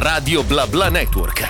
Radio 0.00 0.44
Bla 0.44 0.68
Bla 0.68 0.90
Network. 0.90 1.48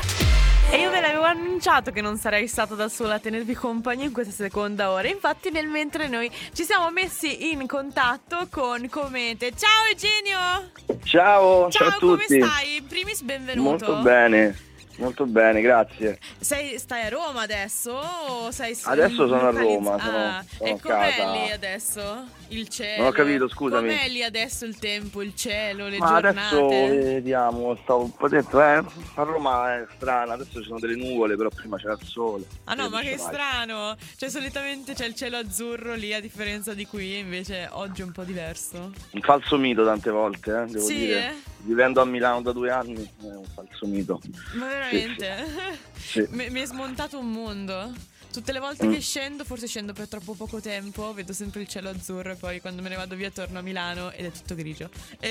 E 0.70 0.78
io 0.78 0.90
ve 0.90 1.00
l'avevo 1.00 1.24
annunciato 1.24 1.90
che 1.90 2.00
non 2.00 2.16
sarei 2.16 2.48
stato 2.48 2.74
da 2.74 2.88
sola 2.88 3.16
a 3.16 3.18
tenervi 3.18 3.52
compagnia 3.52 4.06
in 4.06 4.12
questa 4.12 4.32
seconda 4.32 4.90
ora. 4.90 5.06
Infatti, 5.06 5.50
nel 5.50 5.66
mentre 5.66 6.08
noi 6.08 6.30
ci 6.54 6.64
siamo 6.64 6.88
messi 6.88 7.50
in 7.52 7.66
contatto 7.66 8.48
con 8.50 8.88
Comete. 8.88 9.52
Ciao 9.54 9.84
Eugenio! 9.90 10.70
Ciao, 11.04 11.68
ciao, 11.68 11.70
ciao 11.70 11.88
a 11.88 11.92
tutti. 11.98 12.38
come 12.38 12.48
stai? 12.48 12.82
Primis 12.88 13.20
benvenuto. 13.20 13.68
Molto 13.68 13.96
bene. 13.96 14.58
Molto 14.96 15.26
bene, 15.26 15.60
grazie. 15.60 16.18
Sei, 16.40 16.78
stai 16.78 17.04
a 17.04 17.08
Roma 17.10 17.42
adesso? 17.42 17.92
O 17.92 18.50
sei 18.50 18.74
adesso 18.84 19.28
sono 19.28 19.46
a 19.46 19.50
Roma. 19.50 19.98
Sono, 19.98 20.16
ah, 20.16 20.44
sono 20.56 20.70
e 20.70 20.80
com'è 20.80 21.44
lì 21.44 21.50
adesso? 21.50 22.37
Il 22.48 22.68
cielo? 22.68 23.02
Non 23.02 23.06
ho 23.08 23.12
capito, 23.12 23.48
scusami. 23.48 23.88
Com'è 23.88 24.08
lì 24.08 24.22
adesso 24.22 24.64
il 24.64 24.78
tempo, 24.78 25.22
il 25.22 25.34
cielo, 25.34 25.88
le 25.88 25.98
Ma 25.98 26.20
giornate? 26.20 26.56
adesso 26.56 26.68
vediamo, 26.68 27.78
stavo 27.82 28.04
un 28.04 28.12
po' 28.12 28.28
dentro, 28.28 28.60
eh, 28.60 28.84
a 29.14 29.22
Roma 29.22 29.76
è 29.76 29.86
strana, 29.96 30.34
adesso 30.34 30.60
ci 30.60 30.66
sono 30.66 30.78
delle 30.78 30.96
nuvole, 30.96 31.36
però 31.36 31.50
prima 31.50 31.76
c'era 31.76 31.92
il 31.92 32.06
sole. 32.06 32.44
Ah 32.64 32.74
no, 32.74 32.88
ma 32.88 33.00
che 33.00 33.16
mai. 33.16 33.18
strano! 33.18 33.96
Cioè 34.16 34.28
solitamente 34.30 34.94
c'è 34.94 35.06
il 35.06 35.14
cielo 35.14 35.36
azzurro 35.36 35.94
lì, 35.94 36.14
a 36.14 36.20
differenza 36.20 36.72
di 36.72 36.86
qui, 36.86 37.18
invece 37.18 37.68
oggi 37.72 38.00
è 38.00 38.04
un 38.04 38.12
po' 38.12 38.24
diverso. 38.24 38.92
Un 39.10 39.20
falso 39.20 39.58
mito 39.58 39.84
tante 39.84 40.10
volte, 40.10 40.62
eh, 40.62 40.66
devo 40.66 40.86
sì, 40.86 40.96
dire. 40.96 41.28
Eh? 41.28 41.34
Vivendo 41.60 42.00
a 42.00 42.04
Milano 42.04 42.40
da 42.40 42.52
due 42.52 42.70
anni 42.70 43.02
è 43.02 43.26
un 43.26 43.44
falso 43.52 43.86
mito. 43.86 44.20
Ma 44.54 44.66
veramente? 44.68 45.78
Sì, 45.94 46.22
sì. 46.22 46.28
mi, 46.32 46.48
mi 46.48 46.60
è 46.60 46.64
smontato 46.64 47.18
un 47.18 47.30
mondo. 47.30 47.92
Tutte 48.30 48.52
le 48.52 48.60
volte 48.60 48.88
che 48.88 49.00
scendo, 49.00 49.42
forse 49.42 49.66
scendo 49.66 49.94
per 49.94 50.06
troppo 50.06 50.34
poco 50.34 50.60
tempo, 50.60 51.14
vedo 51.14 51.32
sempre 51.32 51.62
il 51.62 51.68
cielo 51.68 51.88
azzurro 51.88 52.32
e 52.32 52.34
poi 52.34 52.60
quando 52.60 52.82
me 52.82 52.90
ne 52.90 52.96
vado 52.96 53.16
via 53.16 53.30
torno 53.30 53.58
a 53.58 53.62
Milano 53.62 54.10
ed 54.12 54.26
è 54.26 54.30
tutto 54.30 54.54
grigio. 54.54 54.90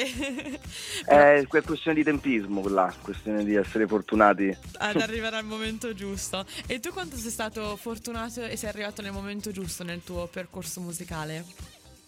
E... 1.06 1.06
È 1.06 1.46
questione 1.48 1.98
di 1.98 2.04
tempismo 2.04 2.62
quella, 2.62 2.94
questione 3.02 3.44
di 3.44 3.56
essere 3.56 3.88
fortunati. 3.88 4.56
Ad 4.78 5.00
arrivare 5.00 5.38
al 5.38 5.46
momento 5.46 5.94
giusto. 5.94 6.46
E 6.66 6.80
tu 6.80 6.92
quanto 6.92 7.16
sei 7.16 7.32
stato 7.32 7.76
fortunato 7.76 8.44
e 8.44 8.58
sei 8.58 8.70
arrivato 8.70 9.02
nel 9.02 9.12
momento 9.12 9.52
giusto 9.52 9.84
nel 9.84 10.04
tuo 10.04 10.28
percorso 10.28 10.82
musicale? 10.82 11.46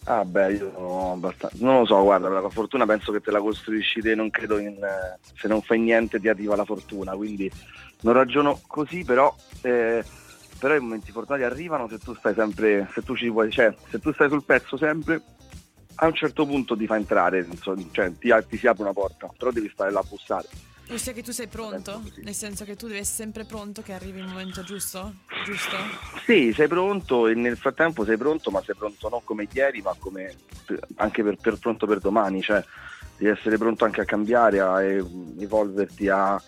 Ah 0.04 0.24
beh, 0.24 0.52
io 0.52 0.72
sono 0.74 1.12
abbastanza... 1.12 1.56
Non 1.60 1.80
lo 1.80 1.86
so, 1.86 2.02
guarda, 2.02 2.28
la 2.28 2.50
fortuna 2.50 2.84
penso 2.84 3.12
che 3.12 3.20
te 3.20 3.30
la 3.30 3.40
costruisci 3.40 4.00
te, 4.00 4.14
non 4.14 4.30
credo 4.30 4.58
in... 4.58 4.78
se 5.38 5.48
non 5.48 5.62
fai 5.62 5.78
niente 5.78 6.20
ti 6.20 6.28
arriva 6.28 6.56
la 6.56 6.64
fortuna, 6.64 7.12
quindi 7.12 7.50
non 8.00 8.14
ragiono 8.14 8.60
così, 8.66 9.04
però... 9.04 9.34
Eh 9.62 10.04
però 10.60 10.76
i 10.76 10.80
momenti 10.80 11.10
fortunati 11.10 11.42
arrivano 11.42 11.88
se 11.88 11.98
tu 11.98 12.14
stai 12.14 12.34
sempre, 12.34 12.86
se 12.92 13.02
tu 13.02 13.16
ci 13.16 13.30
puoi, 13.30 13.50
cioè 13.50 13.74
se 13.88 13.98
tu 13.98 14.12
stai 14.12 14.28
sul 14.28 14.44
pezzo 14.44 14.76
sempre, 14.76 15.22
a 15.96 16.06
un 16.06 16.14
certo 16.14 16.44
punto 16.44 16.76
ti 16.76 16.86
fa 16.86 16.96
entrare, 16.96 17.46
insomma, 17.50 17.82
cioè 17.90 18.12
ti, 18.18 18.30
ti, 18.46 18.56
si 18.58 18.66
apre 18.66 18.82
una 18.82 18.92
porta, 18.92 19.28
però 19.36 19.50
devi 19.50 19.70
stare 19.72 19.90
là 19.90 20.00
a 20.00 20.04
bussare. 20.06 20.46
Ossia 20.90 21.12
che 21.12 21.22
tu 21.22 21.30
sei 21.30 21.46
pronto? 21.46 22.02
Nel 22.22 22.34
senso 22.34 22.64
che 22.64 22.76
tu 22.76 22.88
devi 22.88 22.98
essere 22.98 23.24
sempre 23.24 23.44
pronto 23.44 23.80
che 23.80 23.92
arrivi 23.92 24.18
il 24.18 24.26
momento 24.26 24.62
giusto? 24.62 25.14
Giusto? 25.44 25.76
Sì, 26.26 26.52
sei 26.52 26.68
pronto 26.68 27.28
e 27.28 27.34
nel 27.34 27.56
frattempo 27.56 28.04
sei 28.04 28.16
pronto, 28.16 28.50
ma 28.50 28.60
sei 28.62 28.74
pronto 28.74 29.08
non 29.08 29.20
come 29.24 29.46
ieri, 29.50 29.80
ma 29.82 29.94
come 29.98 30.34
anche 30.96 31.22
per, 31.22 31.36
per 31.36 31.58
pronto 31.58 31.86
per 31.86 32.00
domani, 32.00 32.42
cioè 32.42 32.62
devi 33.16 33.30
essere 33.30 33.56
pronto 33.56 33.84
anche 33.84 34.00
a 34.00 34.04
cambiare, 34.04 34.60
a 34.60 34.82
evolverti, 34.82 36.08
a 36.08 36.42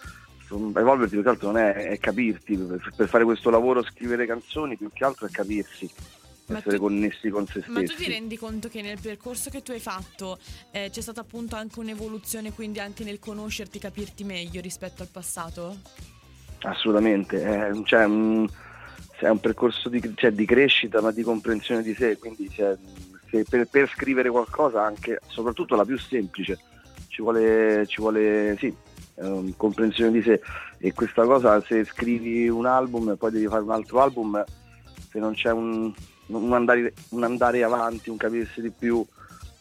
evolverti 0.56 1.14
più 1.14 1.22
che 1.22 1.28
altro 1.28 1.52
non 1.52 1.58
è, 1.58 1.72
è 1.88 1.98
capirti, 1.98 2.56
per 2.96 3.08
fare 3.08 3.24
questo 3.24 3.50
lavoro 3.50 3.82
scrivere 3.82 4.26
canzoni 4.26 4.76
più 4.76 4.90
che 4.92 5.04
altro 5.04 5.26
è 5.26 5.30
capirsi. 5.30 5.90
Ma 6.46 6.58
essere 6.58 6.76
tu, 6.76 6.82
connessi 6.82 7.30
con 7.30 7.46
se 7.46 7.60
stessi. 7.60 7.70
Ma 7.70 7.82
tu 7.82 7.94
ti 7.94 8.08
rendi 8.08 8.36
conto 8.36 8.68
che 8.68 8.82
nel 8.82 8.98
percorso 9.00 9.48
che 9.48 9.62
tu 9.62 9.70
hai 9.70 9.80
fatto 9.80 10.38
eh, 10.72 10.90
c'è 10.90 11.00
stata 11.00 11.20
appunto 11.20 11.54
anche 11.54 11.78
un'evoluzione, 11.78 12.52
quindi 12.52 12.80
anche 12.80 13.04
nel 13.04 13.18
conoscerti, 13.18 13.78
capirti 13.78 14.24
meglio 14.24 14.60
rispetto 14.60 15.02
al 15.02 15.08
passato? 15.08 15.76
Assolutamente, 16.62 17.42
è, 17.42 17.70
cioè, 17.84 18.04
un, 18.04 18.46
è 19.18 19.28
un 19.28 19.40
percorso 19.40 19.88
di, 19.88 20.00
cioè, 20.14 20.32
di, 20.32 20.44
crescita 20.44 21.00
ma 21.00 21.10
di 21.12 21.22
comprensione 21.22 21.82
di 21.82 21.94
sé, 21.94 22.18
quindi 22.18 22.48
cioè, 22.50 22.76
per, 23.48 23.66
per, 23.66 23.88
scrivere 23.88 24.30
qualcosa, 24.30 24.84
anche 24.84 25.18
soprattutto 25.28 25.74
la 25.74 25.84
più 25.84 25.98
semplice, 25.98 26.58
ci 27.08 27.22
vuole, 27.22 27.84
ci 27.86 28.00
vuole 28.00 28.56
sì, 28.58 28.74
um, 29.14 29.54
comprensione 29.56 30.12
di 30.12 30.22
sé 30.22 30.40
e 30.78 30.92
questa 30.92 31.24
cosa 31.24 31.60
se 31.62 31.84
scrivi 31.84 32.48
un 32.48 32.66
album 32.66 33.10
e 33.10 33.16
poi 33.16 33.30
devi 33.30 33.46
fare 33.46 33.62
un 33.62 33.70
altro 33.70 34.00
album 34.00 34.44
se 35.10 35.18
non 35.18 35.34
c'è 35.34 35.50
un, 35.50 35.92
un, 36.26 36.52
andare, 36.52 36.92
un 37.10 37.24
andare, 37.24 37.62
avanti, 37.62 38.10
un 38.10 38.16
capirsi 38.16 38.60
di 38.60 38.70
più 38.70 39.04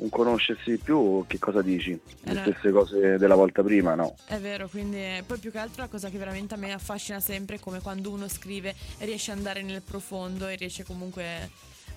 un 0.02 0.10
conoscersi 0.10 0.72
di 0.72 0.78
più, 0.78 1.24
che 1.28 1.38
cosa 1.38 1.62
dici? 1.62 2.00
Le 2.24 2.32
eh, 2.32 2.42
stesse 2.42 2.72
cose 2.72 3.18
della 3.18 3.36
volta 3.36 3.62
prima, 3.62 3.94
no? 3.94 4.16
È 4.26 4.38
vero, 4.40 4.68
quindi 4.68 5.00
poi 5.28 5.38
più 5.38 5.52
che 5.52 5.60
altro 5.60 5.84
la 5.84 5.90
cosa 5.90 6.10
che 6.10 6.18
veramente 6.18 6.56
a 6.56 6.58
me 6.58 6.74
affascina 6.74 7.20
sempre 7.20 7.58
è 7.58 7.60
come 7.60 7.82
quando 7.82 8.10
uno 8.10 8.28
scrive 8.28 8.74
riesce 9.00 9.32
ad 9.32 9.38
andare 9.38 9.62
nel 9.62 9.84
profondo 9.84 10.48
e 10.48 10.56
riesce 10.56 10.84
comunque 10.84 11.50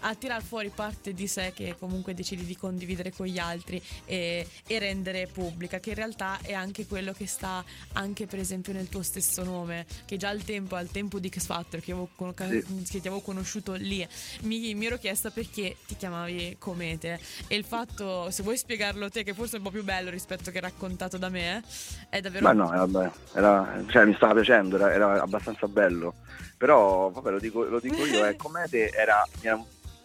a 0.07 0.15
tirar 0.15 0.43
fuori 0.43 0.71
parte 0.75 1.13
di 1.15 1.27
sé 1.27 1.53
che 1.55 1.77
comunque 1.79 2.15
decidi 2.15 2.45
di 2.45 2.57
condividere 2.57 3.13
con 3.13 3.27
gli 3.27 3.39
altri 3.39 3.81
e, 4.05 4.47
e, 4.67 4.79
rendere 4.79 5.29
pubblica, 5.33 5.81
che 5.81 5.91
in 5.91 5.97
realtà 5.97 6.39
è 6.43 6.53
anche 6.53 6.87
quello 6.87 7.13
che 7.13 7.27
sta 7.27 7.65
anche 7.95 8.27
per 8.27 8.39
esempio 8.39 8.73
nel 8.73 8.89
tuo 8.89 9.03
stesso 9.03 9.43
nome, 9.45 9.87
che 10.05 10.17
già 10.17 10.29
al 10.29 10.43
tempo, 10.45 10.77
al 10.77 10.91
tempo 10.91 11.19
di 11.19 11.29
X 11.29 11.47
Factor 11.47 11.81
che, 11.81 11.93
avevo, 11.93 12.09
che 12.17 12.65
ti 12.87 12.99
avevo 12.99 13.21
conosciuto 13.21 13.73
lì, 13.75 14.07
mi, 14.43 14.75
mi 14.75 14.87
ero 14.87 14.99
chiesta 14.99 15.31
perché 15.31 15.77
ti 15.87 15.97
chiamavi 15.97 16.57
Comete 16.59 17.19
e 17.49 17.57
il 17.57 17.65
fatto, 17.65 18.31
se 18.31 18.43
vuoi 18.43 18.57
spiegarlo 18.57 19.09
te, 19.09 19.23
che 19.23 19.35
forse 19.35 19.55
è 19.55 19.59
un 19.59 19.65
po' 19.65 19.71
più 19.71 19.85
bello 19.85 20.11
rispetto 20.11 20.51
che 20.51 20.61
raccontato 20.61 21.17
da 21.17 21.29
me, 21.29 21.63
è 22.11 22.21
davvero... 22.21 22.45
Ma 22.45 22.53
no, 22.53 22.69
vabbè, 22.69 23.11
era, 23.35 23.83
cioè, 23.89 24.05
mi 24.05 24.15
stava 24.15 24.35
piacendo, 24.35 24.77
era, 24.77 24.93
era 24.93 25.23
abbastanza 25.23 25.67
bello, 25.67 26.15
però 26.57 27.11
vabbè 27.11 27.31
lo 27.31 27.39
dico, 27.39 27.65
lo 27.65 27.81
dico 27.81 28.05
io, 28.05 28.27
eh, 28.27 28.37
Comete 28.45 28.91
era, 28.91 29.27
era 29.41 29.63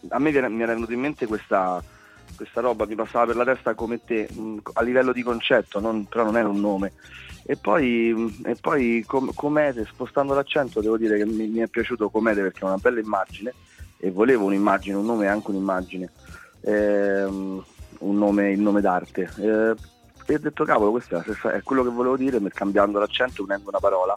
a 0.07 0.19
me 0.19 0.31
mi 0.31 0.61
era 0.61 0.73
venuta 0.73 0.93
in 0.93 0.99
mente 0.99 1.27
questa, 1.27 1.83
questa 2.35 2.61
roba, 2.61 2.85
mi 2.85 2.95
passava 2.95 3.27
per 3.27 3.35
la 3.35 3.43
testa 3.43 3.73
come 3.73 4.03
te, 4.03 4.29
a 4.73 4.81
livello 4.81 5.11
di 5.11 5.23
concetto, 5.23 5.79
non, 5.79 6.05
però 6.07 6.23
non 6.23 6.37
era 6.37 6.47
un 6.47 6.59
nome. 6.59 6.93
E 7.43 7.55
poi, 7.55 8.41
e 8.45 8.55
poi 8.55 9.03
com, 9.07 9.33
Comete, 9.33 9.85
spostando 9.85 10.33
l'accento, 10.33 10.81
devo 10.81 10.97
dire 10.97 11.17
che 11.17 11.25
mi, 11.25 11.47
mi, 11.47 11.59
è 11.59 11.67
piaciuto 11.67 12.09
Comete 12.09 12.41
perché 12.41 12.59
è 12.59 12.65
una 12.65 12.77
bella 12.77 12.99
immagine 12.99 13.53
e 13.97 14.11
volevo 14.11 14.45
un'immagine, 14.45 14.95
un 14.95 15.05
nome 15.05 15.25
è 15.25 15.29
anche 15.29 15.49
un'immagine, 15.49 16.11
ehm, 16.61 17.63
un 17.99 18.17
nome, 18.17 18.51
il 18.51 18.59
nome 18.59 18.81
d'arte. 18.81 19.29
Eh, 19.37 19.75
e 20.31 20.35
ho 20.35 20.39
detto 20.39 20.63
cavolo, 20.63 20.91
questo 20.91 21.17
è, 21.17 21.47
è 21.53 21.63
quello 21.63 21.83
che 21.83 21.89
volevo 21.89 22.15
dire, 22.15 22.39
cambiando 22.53 22.99
l'accento, 22.99 23.41
unendo 23.41 23.69
una 23.69 23.79
parola 23.79 24.15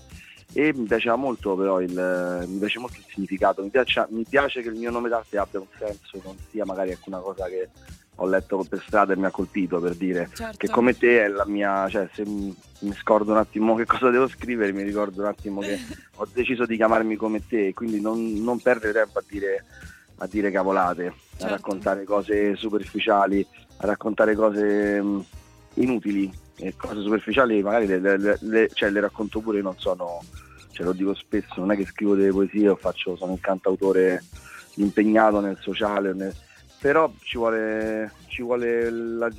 e 0.53 0.73
mi 0.75 0.85
piaceva 0.85 1.17
molto 1.17 1.55
però 1.55 1.81
il, 1.81 2.45
mi 2.47 2.59
piace 2.59 2.79
molto 2.79 2.97
il 2.99 3.05
significato, 3.09 3.63
mi 3.63 3.71
piace, 3.71 4.07
mi 4.11 4.25
piace, 4.29 4.63
che 4.63 4.69
il 4.69 4.77
mio 4.77 4.91
nome 4.91 5.09
d'arte 5.09 5.39
abbia 5.39 5.61
un 5.61 5.67
senso, 5.79 6.21
non 6.25 6.37
sia 6.51 6.65
magari 6.65 6.91
ecco 6.91 7.09
una 7.09 7.19
cosa 7.19 7.47
che 7.47 7.69
ho 8.17 8.27
letto 8.27 8.65
per 8.69 8.83
strada 8.87 9.15
e 9.15 9.17
mi 9.17 9.25
ha 9.25 9.31
colpito 9.31 9.81
per 9.81 9.95
dire 9.95 10.29
certo. 10.35 10.59
che 10.59 10.69
come 10.69 10.97
te 10.97 11.25
è 11.25 11.29
la 11.29 11.47
mia, 11.47 11.89
cioè 11.89 12.09
se 12.13 12.25
mi, 12.25 12.55
scordo 12.95 13.33
un 13.33 13.39
attimo 13.39 13.75
che 13.75 13.87
cosa 13.87 14.11
devo 14.11 14.29
scrivere 14.29 14.73
mi 14.73 14.83
ricordo 14.83 15.23
un 15.23 15.29
attimo 15.29 15.61
che 15.61 15.79
ho 16.17 16.29
deciso 16.33 16.67
di 16.67 16.77
chiamarmi 16.77 17.17
come 17.17 17.47
te 17.47 17.69
e 17.69 17.75
quindi 17.75 18.01
non, 18.01 18.35
non 18.43 18.61
perdere 18.61 18.93
tempo 18.93 19.19
a 19.19 19.25
dire, 19.27 19.65
a 20.19 20.27
dire 20.27 20.51
cavolate, 20.51 21.15
certo. 21.31 21.47
a 21.47 21.49
raccontare 21.49 22.05
cose 22.05 22.55
superficiali, 22.57 23.45
a 23.79 23.87
raccontare 23.87 24.35
cose 24.35 25.03
inutili 25.75 26.31
e 26.57 26.75
cose 26.77 27.01
superficiali 27.01 27.63
magari 27.63 27.87
le, 27.87 27.99
le, 27.99 28.39
le, 28.41 28.69
cioè, 28.73 28.91
le 28.91 29.01
racconto 29.01 29.41
pure, 29.41 29.63
non 29.63 29.75
sono 29.79 30.21
ce 30.73 30.83
lo 30.83 30.93
dico 30.93 31.15
spesso, 31.15 31.55
non 31.57 31.71
è 31.71 31.77
che 31.77 31.87
scrivo 31.87 32.15
delle 32.15 32.31
poesie, 32.31 32.75
faccio, 32.77 33.15
sono 33.17 33.33
un 33.33 33.41
cantautore 33.41 34.25
impegnato 34.77 35.41
nel 35.41 35.59
sociale, 35.61 36.15
nel, 36.15 36.35
però 36.81 37.13
ci 37.21 37.37
vuole, 37.37 38.11
ci 38.27 38.43
vuole 38.43 38.91
la, 38.91 39.31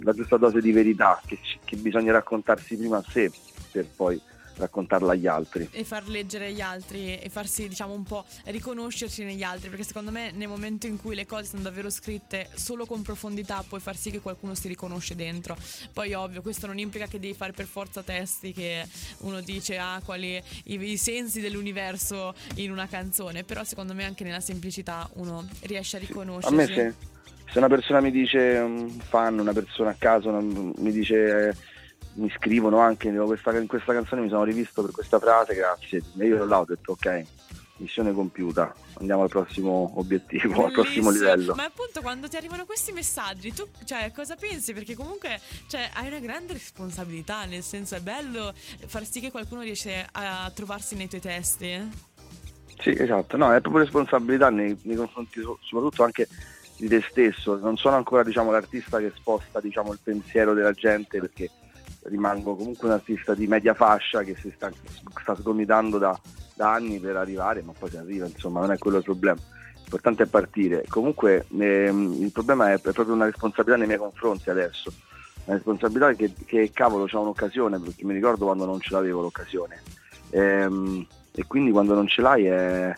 la, 0.00 0.12
giusta 0.12 0.36
dose 0.38 0.60
di 0.60 0.72
verità 0.72 1.20
che, 1.24 1.38
che 1.64 1.76
bisogna 1.76 2.12
raccontarsi 2.12 2.76
prima 2.76 2.96
a 2.96 3.04
sé 3.06 3.30
per 3.70 3.86
poi 3.94 4.20
raccontarla 4.56 5.12
agli 5.12 5.26
altri. 5.26 5.68
E 5.70 5.84
far 5.84 6.08
leggere 6.08 6.46
agli 6.46 6.60
altri 6.60 7.18
e 7.18 7.28
farsi, 7.28 7.68
diciamo, 7.68 7.92
un 7.92 8.04
po' 8.04 8.24
riconoscersi 8.44 9.24
negli 9.24 9.42
altri, 9.42 9.68
perché 9.68 9.84
secondo 9.84 10.10
me 10.10 10.30
nel 10.32 10.48
momento 10.48 10.86
in 10.86 10.98
cui 11.00 11.14
le 11.14 11.26
cose 11.26 11.44
sono 11.44 11.62
davvero 11.62 11.90
scritte 11.90 12.48
solo 12.54 12.86
con 12.86 13.02
profondità 13.02 13.64
puoi 13.66 13.80
far 13.80 13.96
sì 13.96 14.10
che 14.10 14.20
qualcuno 14.20 14.54
si 14.54 14.68
riconosce 14.68 15.14
dentro. 15.14 15.56
Poi 15.92 16.14
ovvio, 16.14 16.42
questo 16.42 16.66
non 16.66 16.78
implica 16.78 17.06
che 17.06 17.18
devi 17.18 17.34
fare 17.34 17.52
per 17.52 17.66
forza 17.66 18.02
testi 18.02 18.52
che 18.52 18.86
uno 19.18 19.40
dice 19.40 19.78
ah 19.78 20.00
quali 20.04 20.40
i, 20.64 20.82
i 20.82 20.96
sensi 20.96 21.40
dell'universo 21.40 22.34
in 22.56 22.70
una 22.70 22.86
canzone, 22.86 23.44
però 23.44 23.64
secondo 23.64 23.94
me 23.94 24.04
anche 24.04 24.24
nella 24.24 24.40
semplicità 24.40 25.08
uno 25.14 25.46
riesce 25.62 25.96
a 25.96 26.00
riconoscersi. 26.00 26.54
A 26.54 26.56
me 26.56 26.66
se, 26.66 26.94
se 27.50 27.58
una 27.58 27.68
persona 27.68 28.00
mi 28.00 28.10
dice 28.10 28.38
un 28.58 28.90
fan, 28.90 29.38
una 29.38 29.52
persona 29.52 29.90
a 29.90 29.96
caso 29.98 30.30
mi 30.40 30.92
dice 30.92 31.56
mi 32.14 32.30
scrivono 32.30 32.78
anche 32.78 33.08
in 33.08 33.22
questa, 33.24 33.56
in 33.58 33.66
questa, 33.66 33.92
canzone 33.92 34.22
mi 34.22 34.28
sono 34.28 34.44
rivisto 34.44 34.82
per 34.82 34.92
questa 34.92 35.18
frase, 35.18 35.54
grazie. 35.54 36.02
E 36.18 36.26
io 36.26 36.44
là 36.44 36.60
ho 36.60 36.64
detto 36.64 36.92
ok, 36.92 37.24
missione 37.78 38.12
compiuta, 38.12 38.72
andiamo 38.98 39.22
al 39.22 39.28
prossimo 39.28 39.92
obiettivo, 39.96 40.66
al 40.66 40.72
prossimo 40.72 41.10
livello. 41.10 41.54
Ma 41.54 41.64
appunto 41.64 42.00
quando 42.00 42.28
ti 42.28 42.36
arrivano 42.36 42.64
questi 42.64 42.92
messaggi, 42.92 43.52
tu 43.52 43.66
cioè, 43.84 44.12
cosa 44.14 44.36
pensi? 44.36 44.72
Perché 44.72 44.94
comunque 44.94 45.40
cioè, 45.66 45.90
hai 45.94 46.06
una 46.06 46.20
grande 46.20 46.52
responsabilità, 46.52 47.44
nel 47.44 47.62
senso 47.62 47.96
è 47.96 48.00
bello 48.00 48.52
far 48.86 49.04
sì 49.04 49.20
che 49.20 49.30
qualcuno 49.30 49.62
riesce 49.62 50.06
a 50.12 50.50
trovarsi 50.54 50.94
nei 50.94 51.08
tuoi 51.08 51.20
testi. 51.20 52.12
Sì, 52.78 52.90
esatto, 52.90 53.36
no, 53.36 53.52
è 53.54 53.60
proprio 53.60 53.82
responsabilità 53.82 54.50
nei, 54.50 54.76
nei 54.82 54.96
confronti 54.96 55.40
soprattutto 55.40 56.02
anche 56.02 56.28
di 56.76 56.88
te 56.88 57.04
stesso, 57.08 57.56
non 57.58 57.76
sono 57.76 57.96
ancora 57.96 58.24
diciamo, 58.24 58.50
l'artista 58.50 58.98
che 58.98 59.12
sposta 59.14 59.60
diciamo, 59.60 59.92
il 59.92 60.00
pensiero 60.02 60.54
della 60.54 60.72
gente 60.72 61.20
perché 61.20 61.50
rimango 62.04 62.56
comunque 62.56 62.88
un 62.88 62.94
artista 62.94 63.34
di 63.34 63.46
media 63.46 63.74
fascia 63.74 64.22
che 64.22 64.34
si 64.36 64.52
sta, 64.54 64.70
sta 65.20 65.34
sgomitando 65.34 65.98
da, 65.98 66.18
da, 66.54 66.72
anni 66.72 66.98
per 66.98 67.16
arrivare, 67.16 67.62
ma 67.62 67.72
poi 67.78 67.90
si 67.90 67.96
arriva, 67.96 68.26
insomma, 68.26 68.60
non 68.60 68.72
è 68.72 68.78
quello 68.78 68.98
il 68.98 69.04
problema. 69.04 69.40
L'importante 69.76 70.24
è 70.24 70.26
partire. 70.26 70.84
Comunque 70.88 71.46
ehm, 71.56 72.16
il 72.20 72.32
problema 72.32 72.72
è, 72.72 72.74
è, 72.74 72.80
proprio 72.80 73.12
una 73.12 73.26
responsabilità 73.26 73.76
nei 73.76 73.86
miei 73.86 73.98
confronti 73.98 74.50
adesso. 74.50 74.92
Una 75.44 75.56
responsabilità 75.56 76.12
che, 76.14 76.32
che 76.46 76.70
cavolo 76.72 77.04
c'è 77.04 77.16
un'occasione, 77.16 77.78
perché 77.78 78.04
mi 78.04 78.14
ricordo 78.14 78.46
quando 78.46 78.64
non 78.64 78.80
ce 78.80 78.92
l'avevo 78.92 79.20
l'occasione. 79.20 79.82
Ehm, 80.30 81.06
e 81.32 81.44
quindi 81.46 81.70
quando 81.70 81.94
non 81.94 82.06
ce 82.06 82.22
l'hai 82.22 82.46
è 82.46 82.94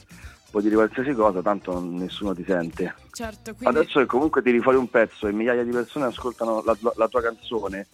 puoi 0.49 0.63
dire 0.63 0.77
qualsiasi 0.77 1.13
cosa, 1.13 1.43
tanto 1.43 1.79
nessuno 1.81 2.35
ti 2.35 2.45
sente. 2.47 2.95
Certo, 3.11 3.55
quindi... 3.55 3.77
Adesso 3.77 4.01
che 4.01 4.07
comunque 4.07 4.41
tiri 4.41 4.61
fuori 4.61 4.79
un 4.79 4.89
pezzo 4.89 5.27
e 5.27 5.33
migliaia 5.33 5.63
di 5.63 5.71
persone 5.71 6.07
ascoltano 6.07 6.63
la, 6.65 6.75
la 6.95 7.09
tua 7.09 7.21
canzone 7.21 7.87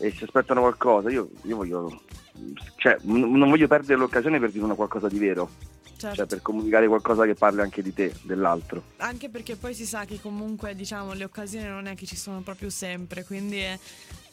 e 0.00 0.10
si 0.16 0.24
aspettano 0.24 0.62
qualcosa, 0.62 1.10
io, 1.10 1.28
io 1.44 1.56
voglio, 1.56 2.00
cioè, 2.76 2.96
non 3.02 3.48
voglio 3.48 3.66
perdere 3.68 3.98
l'occasione 3.98 4.38
per 4.38 4.50
dire 4.50 4.64
una 4.64 4.74
qualcosa 4.74 5.08
di 5.08 5.18
vero. 5.18 5.50
Certo. 6.00 6.16
Cioè 6.16 6.26
per 6.26 6.40
comunicare 6.40 6.88
qualcosa 6.88 7.26
che 7.26 7.34
parli 7.34 7.60
anche 7.60 7.82
di 7.82 7.92
te, 7.92 8.14
dell'altro. 8.22 8.82
Anche 8.98 9.28
perché 9.28 9.56
poi 9.56 9.74
si 9.74 9.84
sa 9.84 10.06
che 10.06 10.18
comunque 10.18 10.74
diciamo 10.74 11.12
le 11.12 11.24
occasioni 11.24 11.66
non 11.66 11.86
è 11.86 11.94
che 11.94 12.06
ci 12.06 12.16
sono 12.16 12.40
proprio 12.40 12.70
sempre, 12.70 13.22
quindi 13.22 13.58
è 13.58 13.78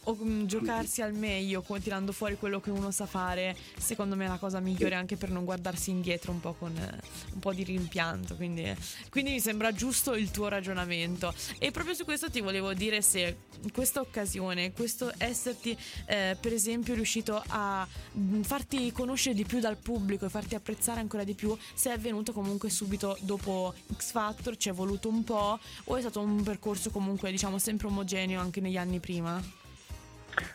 o 0.08 0.18
um, 0.20 0.46
giocarsi 0.46 1.02
al 1.02 1.14
meglio 1.14 1.64
tirando 1.82 2.12
fuori 2.12 2.38
quello 2.38 2.60
che 2.60 2.70
uno 2.70 2.92
sa 2.92 3.06
fare, 3.06 3.56
secondo 3.78 4.16
me 4.16 4.26
è 4.26 4.28
la 4.28 4.38
cosa 4.38 4.60
migliore 4.60 4.96
anche 4.96 5.18
per 5.18 5.30
non 5.30 5.44
guardarsi 5.44 5.90
indietro 5.90 6.32
un 6.32 6.40
po' 6.40 6.54
con 6.54 6.76
eh, 6.76 7.00
un 7.34 7.40
po' 7.40 7.54
di 7.54 7.64
rimpianto. 7.64 8.36
Quindi, 8.36 8.74
quindi, 9.10 9.32
mi 9.32 9.40
sembra 9.40 9.74
giusto 9.74 10.16
il 10.16 10.32
tuo 10.32 10.48
ragionamento. 10.48 11.34
E 11.60 11.72
proprio 11.72 11.94
su 11.94 12.06
questo 12.06 12.30
ti 12.30 12.42
volevo 12.42 12.74
dire 12.74 13.02
se 13.02 13.38
questa 13.74 14.00
occasione, 14.00 14.72
questo 14.72 15.12
esserti 15.18 15.78
eh, 16.06 16.38
per 16.40 16.54
esempio 16.54 16.94
riuscito 16.94 17.42
a 17.48 17.86
mm, 17.86 17.97
farti 18.42 18.92
conoscere 18.92 19.36
di 19.36 19.46
più 19.46 19.60
dal 19.60 19.78
pubblico 19.78 20.26
e 20.26 20.30
farti 20.30 20.56
apprezzare 20.56 21.00
ancora 21.00 21.24
di 21.24 21.34
più, 21.34 21.56
se 21.74 21.90
è 21.90 21.94
avvenuto 21.94 22.34
comunque 22.34 22.70
subito 22.70 23.18
dopo 23.22 23.74
X 23.96 24.12
Factor, 24.12 24.58
ci 24.58 24.70
è 24.70 24.74
voluto 24.74 25.10
un 25.10 25.24
po' 25.24 25.60
o 25.86 25.96
è 25.96 26.00
stato 26.00 26.20
un 26.20 26.44
percorso 26.44 26.90
comunque 26.90 27.32
diciamo 27.32 27.58
sempre 27.58 27.88
omogeneo 27.88 28.40
anche 28.40 28.62
negli 28.62 28.78
anni 28.78 29.00
prima? 29.00 29.42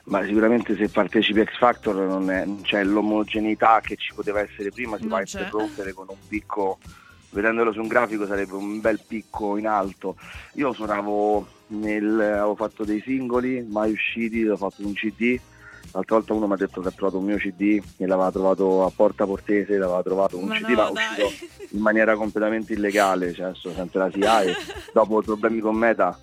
Ma 0.05 0.25
sicuramente 0.25 0.77
se 0.77 0.89
partecipi 0.89 1.41
a 1.41 1.45
X 1.45 1.59
Factor 1.59 1.95
non, 1.95 2.31
è, 2.31 2.45
non 2.45 2.63
c'è 2.63 2.85
l'omogeneità 2.85 3.81
che 3.81 3.97
ci 3.97 4.13
poteva 4.15 4.41
essere 4.41 4.71
prima, 4.71 4.97
si 4.97 5.03
non 5.03 5.13
va 5.13 5.19
a 5.19 5.21
interrompere 5.21 5.93
con 5.93 6.07
un 6.09 6.17
picco, 6.29 6.79
vedendolo 7.31 7.73
su 7.73 7.81
un 7.81 7.89
grafico 7.89 8.27
sarebbe 8.27 8.55
un 8.55 8.81
bel 8.81 9.01
picco 9.07 9.57
in 9.57 9.67
alto. 9.67 10.17
Io 10.55 10.73
suonavo 10.73 11.47
nel, 11.69 12.21
avevo 12.21 12.55
fatto 12.55 12.85
dei 12.85 13.01
singoli 13.01 13.67
mai 13.69 13.93
usciti, 13.93 14.47
ho 14.47 14.57
fatto 14.57 14.87
un 14.87 14.93
CD, 14.93 15.39
l'altra 15.93 16.17
volta 16.17 16.33
uno 16.33 16.47
mi 16.47 16.53
ha 16.55 16.57
detto 16.57 16.81
che 16.81 16.89
ha 16.89 16.93
trovato 16.93 17.19
un 17.19 17.25
mio 17.25 17.37
CD 17.37 17.83
e 17.97 18.07
l'aveva 18.07 18.31
trovato 18.31 18.85
a 18.85 18.93
Porta 18.95 19.25
Portese, 19.25 19.79
l'aveva 19.79 20.03
trovato 20.03 20.39
un 20.39 20.47
ma 20.47 20.57
CD 20.57 20.69
no, 20.69 20.77
ma 20.77 20.91
uscito 20.91 21.47
in 21.71 21.81
maniera 21.81 22.17
completamente 22.17 22.73
illegale, 22.73 23.33
cioè 23.33 23.47
adesso 23.47 23.73
sempre 23.73 24.11
la 24.15 24.43
e 24.43 24.55
dopo 24.93 25.23
problemi 25.23 25.61
con 25.61 25.77
Meta 25.77 26.19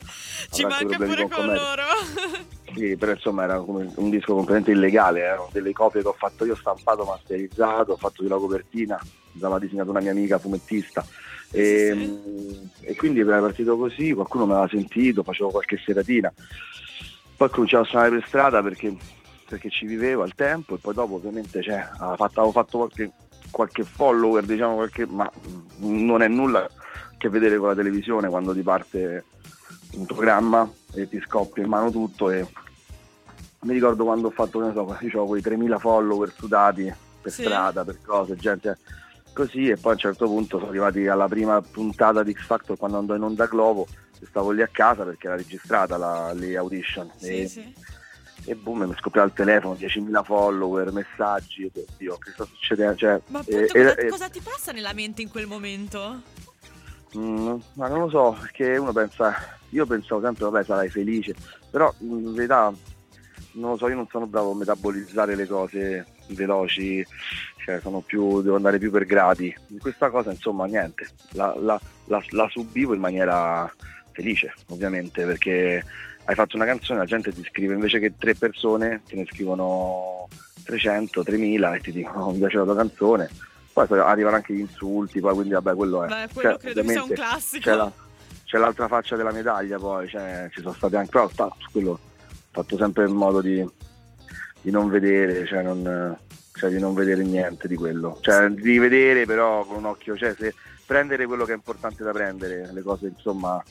ci 0.51 0.63
manca 0.63 0.95
pure 0.97 1.27
con, 1.27 1.29
con 1.29 1.45
loro 1.45 1.83
sì, 2.75 2.95
però 2.97 3.11
insomma 3.11 3.43
era 3.43 3.59
come 3.59 3.91
un 3.95 4.09
disco 4.09 4.33
completamente 4.33 4.71
illegale, 4.71 5.21
erano 5.21 5.49
delle 5.51 5.71
copie 5.73 6.01
che 6.01 6.07
ho 6.07 6.15
fatto 6.17 6.45
io, 6.45 6.55
stampato, 6.55 7.03
masterizzato, 7.03 7.93
ho 7.93 7.97
fatto 7.97 8.23
sulla 8.23 8.37
copertina, 8.37 8.99
l'aveva 9.33 9.59
disegnato 9.59 9.89
una 9.89 10.01
mia 10.01 10.11
amica 10.11 10.37
fumettista. 10.37 11.05
E, 11.51 11.95
sì. 11.95 12.69
e, 12.81 12.95
quindi 12.95 13.21
era 13.21 13.39
partito 13.39 13.75
così, 13.75 14.13
qualcuno 14.13 14.45
mi 14.45 14.51
aveva 14.51 14.67
sentito, 14.67 15.23
facevo 15.23 15.49
qualche 15.49 15.81
seratina, 15.83 16.31
poi 17.35 17.49
cominciavo 17.49 17.83
a 17.83 17.87
suonare 17.87 18.09
per 18.11 18.27
strada 18.27 18.61
perché, 18.61 18.95
perché 19.49 19.69
ci 19.71 19.87
vivevo 19.87 20.21
al 20.21 20.35
tempo 20.35 20.75
e 20.75 20.77
poi 20.77 20.93
dopo 20.93 21.15
ovviamente 21.15 21.63
cioè, 21.63 21.89
avevo 21.97 22.51
fatto, 22.51 22.77
qualche, 22.77 23.11
qualche, 23.49 23.83
follower, 23.83 24.45
diciamo 24.45 24.75
qualche, 24.75 25.07
ma 25.07 25.29
non 25.77 26.21
è 26.21 26.27
nulla 26.27 26.63
a 26.63 26.69
che 27.17 27.29
vedere 27.29 27.57
con 27.57 27.69
la 27.69 27.75
televisione 27.75 28.29
quando 28.29 28.53
ti 28.53 28.61
parte 28.61 29.25
un 29.93 30.05
programma 30.05 30.69
e 30.93 31.09
ti 31.09 31.19
scoppia 31.25 31.63
in 31.63 31.69
mano 31.69 31.89
tutto 31.89 32.29
e 32.29 32.45
mi 33.61 33.73
ricordo 33.73 34.03
quando 34.03 34.27
ho 34.27 34.31
fatto, 34.31 34.63
ne 34.63 34.71
so, 34.71 34.87
avevo 34.87 35.25
quei 35.25 35.41
3000 35.41 35.79
follower 35.79 36.31
sudati 36.31 36.93
per 37.19 37.31
sì. 37.31 37.41
strada, 37.41 37.83
per 37.83 37.97
cose, 38.05 38.35
gente 38.35 38.77
così 39.33 39.69
e 39.69 39.77
poi 39.77 39.91
a 39.91 39.95
un 39.95 39.99
certo 39.99 40.25
punto 40.25 40.57
sono 40.57 40.69
arrivati 40.69 41.07
alla 41.07 41.27
prima 41.27 41.59
puntata 41.61 42.21
di 42.21 42.33
X 42.33 42.45
Factor 42.45 42.77
quando 42.77 42.97
andò 42.97 43.15
in 43.15 43.23
onda 43.23 43.47
Globo 43.47 43.87
e 44.19 44.25
stavo 44.25 44.51
lì 44.51 44.61
a 44.61 44.69
casa 44.71 45.03
perché 45.03 45.27
era 45.27 45.35
registrata 45.35 45.97
la, 45.97 46.33
le 46.33 46.55
audition 46.55 47.09
sì, 47.15 47.41
e, 47.41 47.47
sì. 47.47 47.73
E 48.45 48.55
boom 48.55 48.83
mi 48.83 48.95
scoppiava 48.97 49.27
il 49.27 49.33
telefono 49.33 49.75
10.000 49.75 50.23
follower 50.23 50.91
messaggi 50.91 51.69
oddio 51.73 52.17
che 52.17 52.31
sta 52.31 52.45
succedendo 52.45 52.95
cioè, 52.95 53.21
ma 53.27 53.39
appunto, 53.39 53.59
e, 53.59 53.67
cosa, 53.67 53.95
e, 53.95 54.07
cosa 54.07 54.29
ti 54.29 54.39
passa 54.41 54.71
nella 54.71 54.93
mente 54.93 55.21
in 55.21 55.29
quel 55.29 55.45
momento? 55.45 56.21
Mm, 57.17 57.55
ma 57.73 57.87
non 57.87 57.99
lo 57.99 58.09
so 58.09 58.37
perché 58.39 58.77
uno 58.77 58.93
pensa 58.93 59.57
io 59.69 59.85
pensavo 59.85 60.21
sempre, 60.21 60.45
vabbè, 60.45 60.63
sarai 60.63 60.89
felice, 60.89 61.35
però 61.69 61.93
in 61.99 62.33
verità 62.33 62.73
non 63.53 63.71
lo 63.71 63.77
so, 63.77 63.87
io 63.87 63.95
non 63.95 64.07
sono 64.09 64.27
bravo 64.27 64.51
a 64.51 64.55
metabolizzare 64.55 65.35
le 65.35 65.47
cose 65.47 66.05
veloci, 66.27 67.05
cioè 67.63 67.81
più, 68.05 68.41
devo 68.41 68.55
andare 68.55 68.77
più 68.77 68.91
per 68.91 69.05
gradi. 69.05 69.53
In 69.67 69.79
questa 69.79 70.09
cosa, 70.09 70.31
insomma, 70.31 70.65
niente, 70.65 71.07
la, 71.31 71.55
la, 71.59 71.79
la, 72.05 72.23
la 72.29 72.47
subivo 72.49 72.93
in 72.93 72.99
maniera 72.99 73.71
felice, 74.11 74.53
ovviamente, 74.69 75.25
perché 75.25 75.83
hai 76.29 76.35
fatto 76.35 76.57
una 76.57 76.65
canzone, 76.65 76.99
la 76.99 77.05
gente 77.05 77.33
ti 77.33 77.43
scrive 77.43 77.73
invece 77.73 77.97
che 77.97 78.13
tre 78.15 78.35
persone, 78.35 79.01
te 79.07 79.15
ne 79.15 79.25
scrivono 79.25 80.27
300, 80.63 81.23
3000 81.23 81.73
e 81.73 81.79
ti 81.79 81.91
dicono 81.91 82.25
oh, 82.25 82.31
mi 82.31 82.37
piace 82.37 82.57
la 82.57 82.65
tua 82.65 82.75
canzone. 82.75 83.29
Poi 83.73 83.87
arrivano 83.99 84.35
anche 84.35 84.53
gli 84.53 84.59
insulti, 84.59 85.19
poi 85.19 85.33
quindi 85.33 85.53
vabbè 85.53 85.73
quello 85.73 86.03
è. 86.03 86.07
Beh, 86.07 86.33
quello 86.33 86.49
cioè, 86.51 86.59
credo 86.59 86.87
sia 86.87 87.03
un 87.03 87.09
classico 87.09 87.93
c'è 88.45 88.57
l'altra 88.57 88.87
faccia 88.87 89.15
della 89.15 89.31
medaglia 89.31 89.77
poi, 89.77 90.07
cioè, 90.07 90.49
ci 90.51 90.61
sono 90.61 90.73
stati 90.73 90.95
anche, 90.95 91.11
però 91.11 91.29
quello 91.71 91.91
ho 91.91 91.99
fatto 92.49 92.77
sempre 92.77 93.07
in 93.07 93.13
modo 93.13 93.41
di, 93.41 93.63
di 94.61 94.71
non 94.71 94.89
vedere, 94.89 95.45
cioè, 95.45 95.61
non, 95.61 96.17
cioè, 96.53 96.71
di 96.71 96.79
non 96.79 96.95
vedere 96.95 97.23
niente 97.23 97.67
di 97.67 97.75
quello, 97.75 98.17
cioè 98.21 98.49
di 98.49 98.79
vedere 98.79 99.25
però 99.25 99.63
con 99.65 99.77
un 99.77 99.85
occhio, 99.85 100.17
cioè 100.17 100.33
se 100.35 100.55
prendere 100.83 101.27
quello 101.27 101.45
che 101.45 101.51
è 101.51 101.55
importante 101.55 102.03
da 102.03 102.11
prendere, 102.11 102.71
le 102.73 102.81
cose 102.81 103.07
insomma 103.07 103.63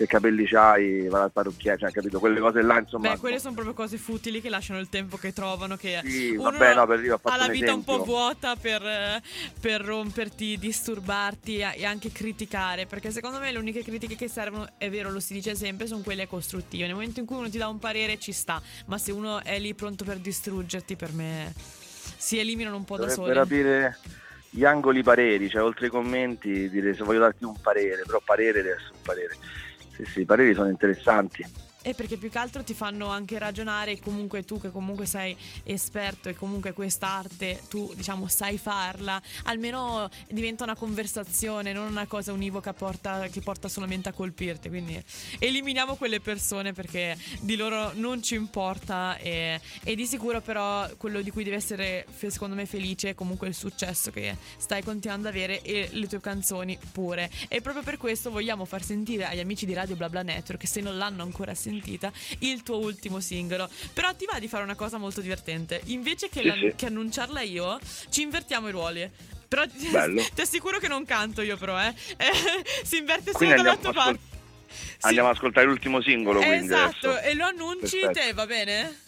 che 0.00 0.06
capelli 0.06 0.46
c'hai, 0.46 1.08
vai 1.08 1.24
al 1.24 1.30
parrucchiere, 1.30 1.76
cioè, 1.76 1.90
capito? 1.90 2.18
Quelle 2.18 2.40
cose 2.40 2.62
là, 2.62 2.78
insomma. 2.78 3.10
Beh, 3.10 3.18
quelle 3.18 3.38
sono 3.38 3.52
proprio 3.52 3.74
cose 3.74 3.98
futili 3.98 4.40
che 4.40 4.48
lasciano 4.48 4.80
il 4.80 4.88
tempo 4.88 5.18
che 5.18 5.34
trovano. 5.34 5.76
Che 5.76 6.00
sì, 6.04 6.36
vabbè, 6.36 6.74
no, 6.74 6.86
per 6.86 7.04
io 7.04 7.20
ha 7.22 7.36
la 7.36 7.48
vita 7.48 7.74
un 7.74 7.84
po' 7.84 8.02
vuota 8.02 8.56
per, 8.56 8.82
per, 9.60 9.82
romperti, 9.82 10.56
disturbarti 10.56 11.58
e 11.58 11.84
anche 11.84 12.10
criticare. 12.10 12.86
Perché 12.86 13.10
secondo 13.10 13.38
me 13.40 13.52
le 13.52 13.58
uniche 13.58 13.84
critiche 13.84 14.16
che 14.16 14.28
servono, 14.28 14.68
è 14.78 14.88
vero, 14.88 15.10
lo 15.10 15.20
si 15.20 15.34
dice 15.34 15.54
sempre, 15.54 15.86
sono 15.86 16.00
quelle 16.00 16.26
costruttive. 16.26 16.86
Nel 16.86 16.94
momento 16.94 17.20
in 17.20 17.26
cui 17.26 17.36
uno 17.36 17.50
ti 17.50 17.58
dà 17.58 17.68
un 17.68 17.78
parere 17.78 18.18
ci 18.18 18.32
sta, 18.32 18.60
ma 18.86 18.96
se 18.96 19.12
uno 19.12 19.42
è 19.42 19.58
lì 19.58 19.74
pronto 19.74 20.04
per 20.04 20.16
distruggerti, 20.16 20.96
per 20.96 21.12
me 21.12 21.52
si 22.16 22.38
eliminano 22.38 22.76
un 22.76 22.84
po' 22.84 22.96
Dovrebbe 22.96 23.16
da 23.16 23.22
soli. 23.22 23.34
capire 23.34 23.98
gli 24.48 24.64
angoli 24.64 25.02
pareri, 25.02 25.50
cioè 25.50 25.62
oltre 25.62 25.86
ai 25.86 25.90
commenti 25.90 26.70
dire 26.70 26.94
se 26.94 27.04
voglio 27.04 27.20
darti 27.20 27.44
un 27.44 27.60
parere, 27.60 28.02
però 28.06 28.20
parere 28.24 28.62
deve 28.62 28.76
essere 28.76 28.94
un 28.94 29.02
parere 29.02 29.36
sì, 30.04 30.12
sì, 30.12 30.20
i 30.20 30.24
pareri 30.24 30.54
sono 30.54 30.68
interessanti. 30.68 31.44
E 31.82 31.94
perché 31.94 32.18
più 32.18 32.28
che 32.28 32.38
altro 32.38 32.62
ti 32.62 32.74
fanno 32.74 33.08
anche 33.08 33.38
ragionare, 33.38 33.98
comunque 34.00 34.44
tu 34.44 34.60
che 34.60 34.70
comunque 34.70 35.06
sei 35.06 35.34
esperto 35.64 36.28
e 36.28 36.34
comunque 36.34 36.72
quest'arte 36.72 37.62
tu 37.68 37.90
diciamo 37.96 38.28
sai 38.28 38.58
farla, 38.58 39.20
almeno 39.44 40.08
diventa 40.28 40.64
una 40.64 40.76
conversazione, 40.76 41.72
non 41.72 41.88
una 41.88 42.06
cosa 42.06 42.32
univoca 42.32 42.74
porta, 42.74 43.28
che 43.28 43.40
porta 43.40 43.68
solamente 43.68 44.10
a 44.10 44.12
colpirti. 44.12 44.68
Quindi 44.68 45.02
eliminiamo 45.38 45.96
quelle 45.96 46.20
persone 46.20 46.74
perché 46.74 47.16
di 47.40 47.56
loro 47.56 47.92
non 47.94 48.22
ci 48.22 48.34
importa 48.34 49.16
e, 49.16 49.58
e 49.82 49.94
di 49.94 50.04
sicuro 50.06 50.42
però 50.42 50.86
quello 50.96 51.22
di 51.22 51.30
cui 51.30 51.44
devi 51.44 51.56
essere 51.56 52.06
secondo 52.14 52.54
me 52.54 52.66
felice 52.66 53.10
è 53.10 53.14
comunque 53.14 53.48
il 53.48 53.54
successo 53.54 54.10
che 54.10 54.36
stai 54.58 54.82
continuando 54.82 55.28
ad 55.28 55.34
avere 55.34 55.62
e 55.62 55.88
le 55.92 56.06
tue 56.06 56.20
canzoni 56.20 56.78
pure. 56.92 57.30
E 57.48 57.62
proprio 57.62 57.82
per 57.82 57.96
questo 57.96 58.30
vogliamo 58.30 58.66
far 58.66 58.82
sentire 58.82 59.24
agli 59.24 59.40
amici 59.40 59.64
di 59.64 59.72
Radio 59.72 59.96
BlaBla 59.96 60.22
Network, 60.22 60.66
se 60.66 60.82
non 60.82 60.98
l'hanno 60.98 61.22
ancora 61.22 61.54
sentito, 61.54 61.68
sentita 61.70 62.12
il 62.40 62.62
tuo 62.62 62.78
ultimo 62.78 63.20
singolo. 63.20 63.68
Però 63.92 64.12
ti 64.14 64.26
va 64.30 64.38
di 64.38 64.48
fare 64.48 64.64
una 64.64 64.74
cosa 64.74 64.98
molto 64.98 65.20
divertente. 65.20 65.80
Invece 65.86 66.28
che, 66.28 66.42
sì, 66.42 66.50
sì. 66.58 66.72
che 66.76 66.86
annunciarla 66.86 67.40
io, 67.42 67.78
ci 68.10 68.22
invertiamo 68.22 68.68
i 68.68 68.72
ruoli. 68.72 69.08
Però 69.48 69.66
ti, 69.66 69.88
Bello. 69.88 70.22
ti 70.34 70.40
assicuro 70.40 70.78
che 70.78 70.88
non 70.88 71.04
canto 71.04 71.42
io 71.42 71.56
però, 71.56 71.80
eh. 71.80 71.94
Eh, 72.18 72.64
si 72.84 72.98
inverte 72.98 73.32
solo 73.32 73.48
dalla 73.50 73.70
andiamo, 73.72 73.78
tua 73.78 73.90
ascol- 73.90 74.04
parte. 74.04 74.38
Sì. 74.70 75.06
andiamo 75.06 75.28
ad 75.28 75.34
ascoltare 75.34 75.66
l'ultimo 75.66 76.00
singolo, 76.00 76.38
quindi 76.40 76.66
Esatto, 76.66 77.10
adesso. 77.10 77.26
e 77.28 77.34
lo 77.34 77.44
annunci 77.44 77.98
Perfetto. 77.98 78.26
te, 78.26 78.32
va 78.34 78.46
bene? 78.46 78.98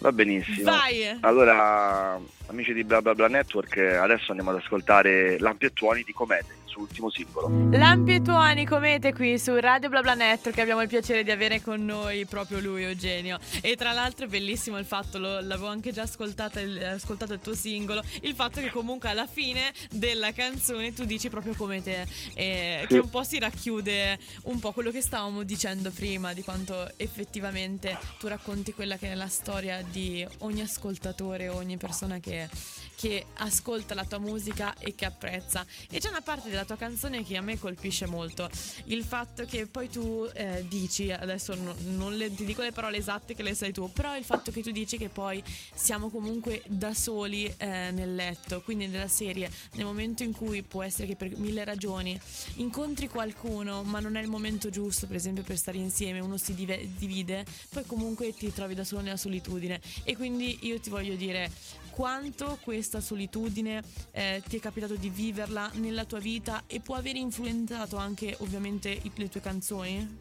Va 0.00 0.12
benissimo. 0.12 0.70
Vai! 0.70 1.16
Allora, 1.20 2.20
amici 2.48 2.74
di 2.74 2.84
Bla 2.84 3.00
Bla 3.00 3.14
Bla 3.14 3.28
Network, 3.28 3.78
adesso 3.78 4.26
andiamo 4.28 4.50
ad 4.50 4.56
ascoltare 4.56 5.38
Lampi 5.38 5.64
e 5.64 5.72
Tuoni 5.72 6.02
di 6.02 6.12
Comete, 6.12 6.56
ultimo 6.80 7.10
singolo. 7.10 7.48
Lampi 7.76 8.14
e 8.14 8.22
tuoni 8.22 8.64
comete 8.66 9.12
qui 9.12 9.38
su 9.38 9.54
Radio 9.58 9.88
Bla 9.88 10.00
Bla 10.02 10.14
Network 10.14 10.58
abbiamo 10.58 10.82
il 10.82 10.88
piacere 10.88 11.22
di 11.24 11.30
avere 11.30 11.60
con 11.62 11.84
noi 11.84 12.24
proprio 12.26 12.60
lui 12.60 12.82
Eugenio 12.84 13.38
e 13.60 13.76
tra 13.76 13.92
l'altro 13.92 14.26
è 14.26 14.28
bellissimo 14.28 14.78
il 14.78 14.84
fatto, 14.84 15.18
lo- 15.18 15.40
l'avevo 15.40 15.68
anche 15.68 15.92
già 15.92 16.02
ascoltata 16.02 16.60
il- 16.60 16.82
ascoltato 16.84 17.32
il 17.32 17.40
tuo 17.40 17.54
singolo, 17.54 18.02
il 18.22 18.34
fatto 18.34 18.60
che 18.60 18.70
comunque 18.70 19.08
alla 19.08 19.26
fine 19.26 19.72
della 19.90 20.32
canzone 20.32 20.92
tu 20.92 21.04
dici 21.04 21.28
proprio 21.30 21.54
come 21.54 21.82
te 21.82 22.06
e 22.34 22.78
Sì. 22.82 22.86
che 22.88 22.98
un 22.98 23.10
po' 23.10 23.22
si 23.24 23.38
racchiude 23.38 24.18
un 24.44 24.58
po' 24.58 24.72
quello 24.72 24.90
che 24.90 25.00
stavamo 25.00 25.42
dicendo 25.42 25.90
prima 25.90 26.32
di 26.32 26.42
quanto 26.42 26.90
effettivamente 26.96 27.96
tu 28.18 28.26
racconti 28.28 28.72
quella 28.74 28.96
che 28.96 29.10
è 29.10 29.14
la 29.14 29.28
storia 29.28 29.82
di 29.82 30.26
ogni 30.38 30.60
ascoltatore, 30.60 31.48
ogni 31.48 31.76
persona 31.76 32.18
che, 32.18 32.48
che 32.96 33.26
ascolta 33.38 33.94
la 33.94 34.04
tua 34.04 34.18
musica 34.18 34.74
e 34.78 34.94
che 34.94 35.04
apprezza. 35.04 35.64
E 35.90 35.98
c'è 35.98 36.08
una 36.08 36.20
parte 36.20 36.48
della 36.50 36.63
tua 36.64 36.76
canzone 36.76 37.24
che 37.24 37.36
a 37.36 37.40
me 37.40 37.58
colpisce 37.58 38.06
molto, 38.06 38.48
il 38.86 39.02
fatto 39.04 39.44
che 39.44 39.66
poi 39.66 39.88
tu 39.88 40.28
eh, 40.34 40.64
dici, 40.68 41.10
adesso 41.10 41.54
no- 41.54 41.74
non 41.96 42.16
le- 42.16 42.34
ti 42.34 42.44
dico 42.44 42.62
le 42.62 42.72
parole 42.72 42.96
esatte 42.98 43.34
che 43.34 43.42
le 43.42 43.54
sai 43.54 43.72
tu, 43.72 43.90
però 43.92 44.16
il 44.16 44.24
fatto 44.24 44.50
che 44.50 44.62
tu 44.62 44.70
dici 44.70 44.96
che 44.96 45.08
poi 45.08 45.42
siamo 45.74 46.10
comunque 46.10 46.62
da 46.66 46.94
soli 46.94 47.44
eh, 47.56 47.90
nel 47.92 48.14
letto, 48.14 48.60
quindi 48.62 48.86
nella 48.86 49.08
serie, 49.08 49.50
nel 49.74 49.84
momento 49.84 50.22
in 50.22 50.32
cui 50.32 50.62
può 50.62 50.82
essere 50.82 51.06
che 51.08 51.16
per 51.16 51.36
mille 51.38 51.64
ragioni 51.64 52.18
incontri 52.56 53.08
qualcuno 53.08 53.82
ma 53.82 54.00
non 54.00 54.16
è 54.16 54.22
il 54.22 54.28
momento 54.28 54.70
giusto, 54.70 55.06
per 55.06 55.16
esempio 55.16 55.42
per 55.42 55.56
stare 55.56 55.78
insieme, 55.78 56.20
uno 56.20 56.36
si 56.36 56.54
dive- 56.54 56.88
divide, 56.96 57.44
poi 57.70 57.84
comunque 57.86 58.32
ti 58.34 58.52
trovi 58.52 58.74
da 58.74 58.84
solo 58.84 59.02
nella 59.02 59.16
solitudine. 59.16 59.80
E 60.04 60.16
quindi 60.16 60.58
io 60.62 60.78
ti 60.80 60.90
voglio 60.90 61.14
dire 61.14 61.50
quanto 61.94 62.58
questa 62.60 62.98
solitudine 63.00 63.80
eh, 64.10 64.42
ti 64.48 64.56
è 64.56 64.60
capitato 64.60 64.94
di 64.96 65.08
viverla 65.10 65.70
nella 65.74 66.04
tua 66.04 66.18
vita 66.18 66.64
e 66.66 66.80
può 66.80 66.96
aver 66.96 67.14
influenzato 67.14 67.96
anche 67.96 68.34
ovviamente 68.40 68.88
i- 68.90 69.12
le 69.14 69.28
tue 69.28 69.40
canzoni? 69.40 70.18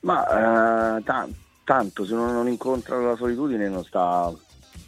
Ma 0.00 0.96
eh, 0.98 1.02
ta- 1.02 1.26
tanto, 1.64 2.04
se 2.04 2.12
uno 2.12 2.30
non 2.30 2.46
incontra 2.46 2.98
la 3.00 3.16
solitudine 3.16 3.70
non 3.70 3.82
sta, 3.84 4.30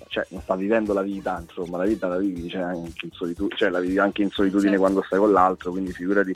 cioè, 0.09 0.27
non 0.29 0.43
sta 0.43 0.57
vivendo 0.57 0.93
la 0.93 1.03
vita, 1.03 1.41
insomma, 1.41 1.79
la 1.79 1.85
vita 1.87 2.07
la 2.07 2.19
vivi 2.19 2.49
cioè, 2.51 2.61
anche 2.61 3.07
in 3.07 3.13
solitudine, 3.13 3.57
cioè, 3.57 3.71
la 3.71 3.81
vivi 3.81 3.99
anche 3.99 4.21
in 4.23 4.31
solitudine 4.31 4.73
Certo. 4.73 4.83
quando 4.85 5.03
stai 5.07 5.19
con 5.19 5.33
l'altro, 5.33 5.71
quindi 5.71 5.93
figurati, 5.93 6.35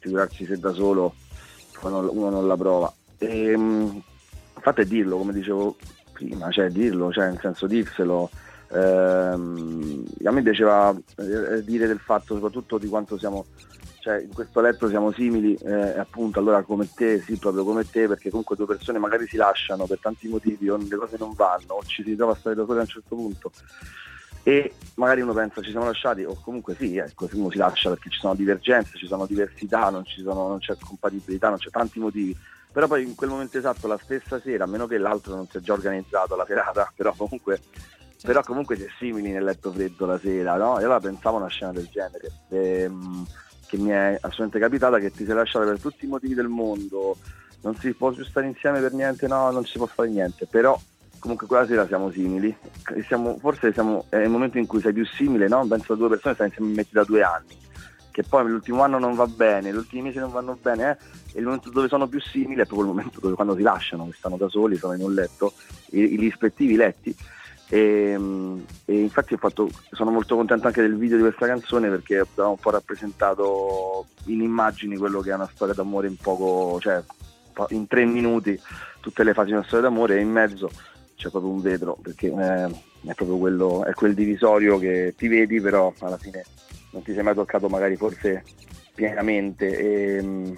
figurarsi 0.00 0.44
se 0.44 0.58
da 0.58 0.72
solo 0.72 1.14
uno, 1.82 2.10
uno 2.10 2.30
non 2.30 2.48
la 2.48 2.56
prova. 2.56 2.92
E, 3.18 3.56
mh, 3.56 4.02
infatti 4.56 4.80
è 4.80 4.86
dirlo, 4.86 5.18
come 5.18 5.32
dicevo 5.32 5.76
prima, 6.14 6.50
cioè 6.50 6.70
dirlo, 6.70 7.12
cioè 7.12 7.26
nel 7.26 7.40
senso 7.40 7.66
dirselo. 7.66 8.30
Ehm, 8.72 10.04
a 10.24 10.30
me 10.30 10.42
piaceva 10.42 10.90
eh, 11.18 11.62
dire 11.62 11.86
del 11.86 11.98
fatto 11.98 12.34
soprattutto 12.34 12.78
di 12.78 12.88
quanto 12.88 13.18
siamo 13.18 13.44
cioè 14.00 14.20
in 14.20 14.32
questo 14.32 14.60
letto 14.60 14.88
siamo 14.88 15.12
simili 15.12 15.54
eh, 15.54 15.98
appunto 15.98 16.38
allora 16.38 16.62
come 16.62 16.88
te, 16.92 17.20
sì 17.20 17.36
proprio 17.36 17.62
come 17.62 17.88
te 17.88 18.08
perché 18.08 18.30
comunque 18.30 18.56
due 18.56 18.66
persone 18.66 18.98
magari 18.98 19.26
si 19.26 19.36
lasciano 19.36 19.86
per 19.86 19.98
tanti 20.00 20.28
motivi 20.28 20.68
o 20.68 20.76
le 20.76 20.96
cose 20.96 21.16
non 21.18 21.32
vanno 21.34 21.74
o 21.74 21.84
ci 21.84 22.02
si 22.02 22.16
trova 22.16 22.32
a 22.32 22.36
stare 22.36 22.56
da 22.56 22.64
soli 22.64 22.78
a 22.78 22.82
un 22.82 22.88
certo 22.88 23.14
punto 23.14 23.52
e 24.46 24.74
magari 24.96 25.22
uno 25.22 25.32
pensa 25.32 25.62
ci 25.62 25.70
siamo 25.70 25.86
lasciati 25.86 26.22
o 26.22 26.38
comunque 26.38 26.74
sì, 26.74 26.98
ecco, 26.98 27.26
uno 27.32 27.50
si 27.50 27.56
lascia 27.56 27.88
perché 27.88 28.10
ci 28.10 28.18
sono 28.18 28.34
divergenze, 28.34 28.98
ci 28.98 29.06
sono 29.06 29.24
diversità, 29.24 29.88
non, 29.88 30.04
sono, 30.04 30.48
non 30.48 30.58
c'è 30.58 30.76
compatibilità, 30.78 31.48
non 31.48 31.56
c'è 31.56 31.70
tanti 31.70 31.98
motivi 31.98 32.36
però 32.74 32.88
poi 32.88 33.04
in 33.04 33.14
quel 33.14 33.30
momento 33.30 33.56
esatto 33.56 33.86
la 33.86 34.00
stessa 34.02 34.40
sera, 34.40 34.64
a 34.64 34.66
meno 34.66 34.88
che 34.88 34.98
l'altro 34.98 35.36
non 35.36 35.46
si 35.48 35.58
è 35.58 35.60
già 35.60 35.74
organizzato 35.74 36.34
la 36.34 36.44
serata, 36.44 36.90
però 36.94 37.14
comunque 37.16 37.60
però 38.20 38.42
comunque 38.42 38.74
si 38.76 38.82
è 38.82 38.88
simili 38.98 39.30
nel 39.30 39.44
letto 39.44 39.70
freddo 39.70 40.06
la 40.06 40.18
sera, 40.18 40.56
no? 40.56 40.80
E 40.80 40.82
allora 40.82 40.98
pensavo 40.98 41.36
a 41.36 41.40
una 41.40 41.48
scena 41.48 41.72
del 41.72 41.86
genere, 41.88 42.32
ehm, 42.48 43.24
che 43.66 43.76
mi 43.76 43.90
è 43.90 44.18
assolutamente 44.20 44.58
capitata, 44.58 44.98
che 44.98 45.12
ti 45.12 45.24
sei 45.24 45.34
lasciata 45.34 45.66
per 45.66 45.78
tutti 45.78 46.06
i 46.06 46.08
motivi 46.08 46.34
del 46.34 46.48
mondo, 46.48 47.16
non 47.60 47.76
si 47.76 47.92
può 47.92 48.10
più 48.10 48.24
stare 48.24 48.46
insieme 48.46 48.80
per 48.80 48.92
niente, 48.92 49.28
no, 49.28 49.50
non 49.50 49.64
si 49.64 49.76
può 49.76 49.86
fare 49.86 50.08
niente, 50.08 50.46
però 50.46 50.76
comunque 51.20 51.46
quella 51.46 51.66
sera 51.66 51.86
siamo 51.86 52.10
simili, 52.10 52.56
siamo, 53.06 53.36
forse 53.38 53.72
siamo, 53.72 54.06
è 54.08 54.16
il 54.16 54.30
momento 54.30 54.58
in 54.58 54.66
cui 54.66 54.80
sei 54.80 54.94
più 54.94 55.06
simile, 55.06 55.46
no? 55.46 55.64
Penso 55.66 55.92
a 55.92 55.96
due 55.96 56.08
persone, 56.08 56.34
stai 56.34 56.48
insieme 56.48 56.72
metti 56.72 56.92
da 56.92 57.04
due 57.04 57.22
anni, 57.22 57.56
che 58.14 58.22
poi 58.22 58.48
l'ultimo 58.48 58.84
anno 58.84 59.00
non 59.00 59.16
va 59.16 59.26
bene, 59.26 59.72
gli 59.72 59.76
ultimi 59.76 60.02
mesi 60.02 60.18
non 60.18 60.30
vanno 60.30 60.56
bene, 60.62 60.90
eh? 60.90 60.96
e 61.32 61.40
il 61.40 61.46
momento 61.46 61.70
dove 61.70 61.88
sono 61.88 62.06
più 62.06 62.20
simili 62.20 62.60
è 62.60 62.64
proprio 62.64 62.82
il 62.82 62.94
momento 62.94 63.18
dove 63.18 63.34
quando 63.34 63.56
si 63.56 63.62
lasciano, 63.62 64.06
che 64.06 64.14
stanno 64.16 64.36
da 64.36 64.48
soli, 64.48 64.76
sono 64.76 64.92
in 64.92 65.02
un 65.02 65.12
letto, 65.14 65.52
i, 65.90 66.12
i 66.12 66.16
rispettivi 66.16 66.76
letti. 66.76 67.12
E, 67.68 68.16
e 68.84 69.00
infatti 69.00 69.36
fatto, 69.36 69.68
sono 69.90 70.12
molto 70.12 70.36
contento 70.36 70.68
anche 70.68 70.80
del 70.80 70.96
video 70.96 71.16
di 71.16 71.24
questa 71.24 71.48
canzone 71.48 71.88
perché 71.88 72.18
abbiamo 72.18 72.50
un 72.50 72.58
po' 72.58 72.70
rappresentato 72.70 74.06
in 74.26 74.42
immagini 74.42 74.96
quello 74.96 75.20
che 75.20 75.32
è 75.32 75.34
una 75.34 75.50
storia 75.52 75.74
d'amore 75.74 76.06
in 76.06 76.16
poco, 76.16 76.78
cioè 76.78 77.02
in 77.70 77.88
tre 77.88 78.04
minuti 78.04 78.56
tutte 79.00 79.24
le 79.24 79.34
fasi 79.34 79.48
di 79.48 79.54
una 79.54 79.64
storia 79.64 79.88
d'amore 79.88 80.18
e 80.18 80.20
in 80.20 80.30
mezzo 80.30 80.70
c'è 81.16 81.30
proprio 81.30 81.50
un 81.50 81.60
vetro 81.60 81.98
perché 82.00 82.28
eh, 82.28 83.10
è 83.10 83.14
proprio 83.14 83.38
quello, 83.38 83.84
è 83.84 83.92
quel 83.92 84.14
divisorio 84.14 84.78
che 84.78 85.14
ti 85.16 85.26
vedi 85.26 85.60
però 85.60 85.92
alla 85.98 86.16
fine 86.16 86.44
non 86.94 87.02
ti 87.02 87.12
sei 87.12 87.24
mai 87.24 87.34
toccato 87.34 87.68
magari 87.68 87.96
forse 87.96 88.44
pienamente 88.94 89.76
e, 89.76 90.56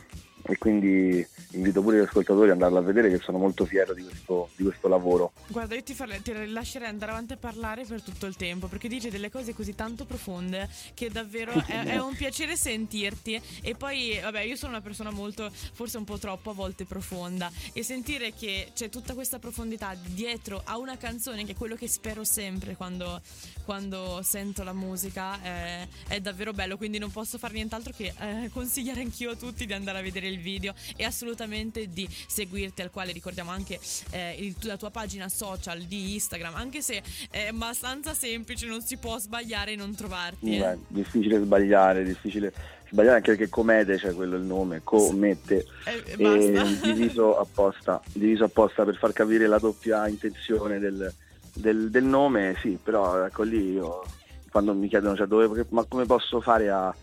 e 0.49 0.59
quindi 0.59 1.26
invito 1.53 1.83
pure 1.83 1.99
gli 1.99 2.03
ascoltatori 2.03 2.47
ad 2.49 2.55
andarlo 2.55 2.79
a 2.79 2.83
vedere 2.83 3.11
che 3.11 3.19
sono 3.19 3.38
molto 3.38 3.65
fiero 3.65 3.95
di 3.95 4.03
questo, 4.03 4.50
di 4.57 4.65
questo 4.65 4.88
lavoro. 4.88 5.33
Guarda, 5.49 5.75
io 5.75 5.83
ti, 5.83 5.95
farle- 5.95 6.23
ti 6.23 6.33
lascerei 6.47 6.88
andare 6.88 7.12
avanti 7.12 7.35
a 7.35 7.37
parlare 7.37 7.85
per 7.85 8.03
tutto 8.03 8.26
il 8.26 8.37
tempo 8.37 8.67
perché 8.67 8.88
dici 8.88 9.11
delle 9.11 9.31
cose 9.31 9.55
così 9.55 9.75
tanto 9.75 10.05
profonde 10.05 10.69
che 10.95 11.11
davvero 11.11 11.53
è, 11.53 11.85
è 11.85 11.99
un 11.99 12.15
piacere 12.15 12.57
sentirti. 12.57 13.41
E 13.62 13.75
poi, 13.75 14.19
vabbè, 14.21 14.41
io 14.41 14.57
sono 14.57 14.73
una 14.73 14.81
persona 14.81 15.11
molto, 15.11 15.50
forse 15.50 15.99
un 15.99 16.05
po' 16.05 16.19
troppo 16.19 16.50
a 16.50 16.55
volte 16.55 16.85
profonda. 16.85 17.50
E 17.73 17.83
sentire 17.83 18.33
che 18.33 18.71
c'è 18.75 18.88
tutta 18.88 19.15
questa 19.15 19.38
profondità 19.38 19.95
dietro 19.95 20.61
a 20.65 20.79
una 20.79 20.97
canzone, 20.97 21.45
che 21.45 21.53
è 21.53 21.57
quello 21.57 21.75
che 21.75 21.88
spero 21.88 22.25
sempre 22.25 22.76
quando, 22.76 23.21
quando 23.65 24.21
sento 24.23 24.62
la 24.62 24.73
musica, 24.73 25.41
è, 25.43 25.88
è 26.09 26.21
davvero 26.21 26.53
bello. 26.53 26.76
Quindi 26.76 26.99
non 26.99 27.11
posso 27.11 27.38
fare 27.38 27.55
nient'altro 27.55 27.93
che 27.95 28.12
eh, 28.19 28.50
consigliare 28.53 29.00
anch'io 29.00 29.31
a 29.31 29.37
tutti 29.37 29.67
di 29.67 29.73
andare 29.73 29.99
a 29.99 30.03
vedere 30.03 30.29
il 30.29 30.36
video 30.38 30.75
e 30.97 31.05
assolutamente 31.05 31.88
di 31.88 32.09
seguirti, 32.26 32.83
al 32.83 32.90
quale 32.90 33.12
ricordiamo 33.12 33.50
anche 33.50 33.78
eh, 34.11 34.35
il- 34.38 34.55
la 34.62 34.76
tua 34.76 34.90
pagina 34.90 35.28
social 35.28 35.81
di 35.83 36.14
Instagram, 36.14 36.55
anche 36.55 36.81
se 36.83 37.02
è 37.31 37.49
abbastanza 37.49 38.14
semplice, 38.14 38.66
non 38.66 38.83
si 38.83 38.97
può 38.97 39.19
sbagliare 39.19 39.73
e 39.73 39.76
non 39.76 39.95
trovarti. 39.95 40.57
eh. 40.57 40.61
Beh, 40.61 40.78
difficile 40.88 41.38
sbagliare, 41.38 42.05
difficile 42.05 42.52
sbagliare 42.90 43.16
anche 43.16 43.31
perché 43.35 43.49
comete, 43.49 43.99
cioè 43.99 44.14
quello 44.14 44.37
è 44.37 44.38
il 44.38 44.45
nome, 44.45 44.81
commette. 44.85 45.66
Eh, 45.85 46.02
E 46.07 46.16
basta. 46.52 46.87
diviso 46.93 47.37
apposta, 47.40 48.00
diviso 48.12 48.45
apposta 48.45 48.85
per 48.85 48.97
far 48.97 49.12
capire 49.12 49.47
la 49.47 49.59
doppia 49.59 50.07
intenzione 50.09 50.78
del, 50.78 51.12
del- 51.52 51.90
del 51.90 52.05
nome, 52.05 52.57
sì, 52.61 52.78
però 52.83 53.25
ecco 53.26 53.43
lì 53.43 53.73
io 53.73 54.02
quando 54.50 54.73
mi 54.75 54.88
chiedono 54.88 55.14
cioè, 55.16 55.26
dove, 55.26 55.66
ma 55.71 55.85
come 55.85 56.07
posso 56.07 56.40
fare 56.40 56.71
a 56.71 56.95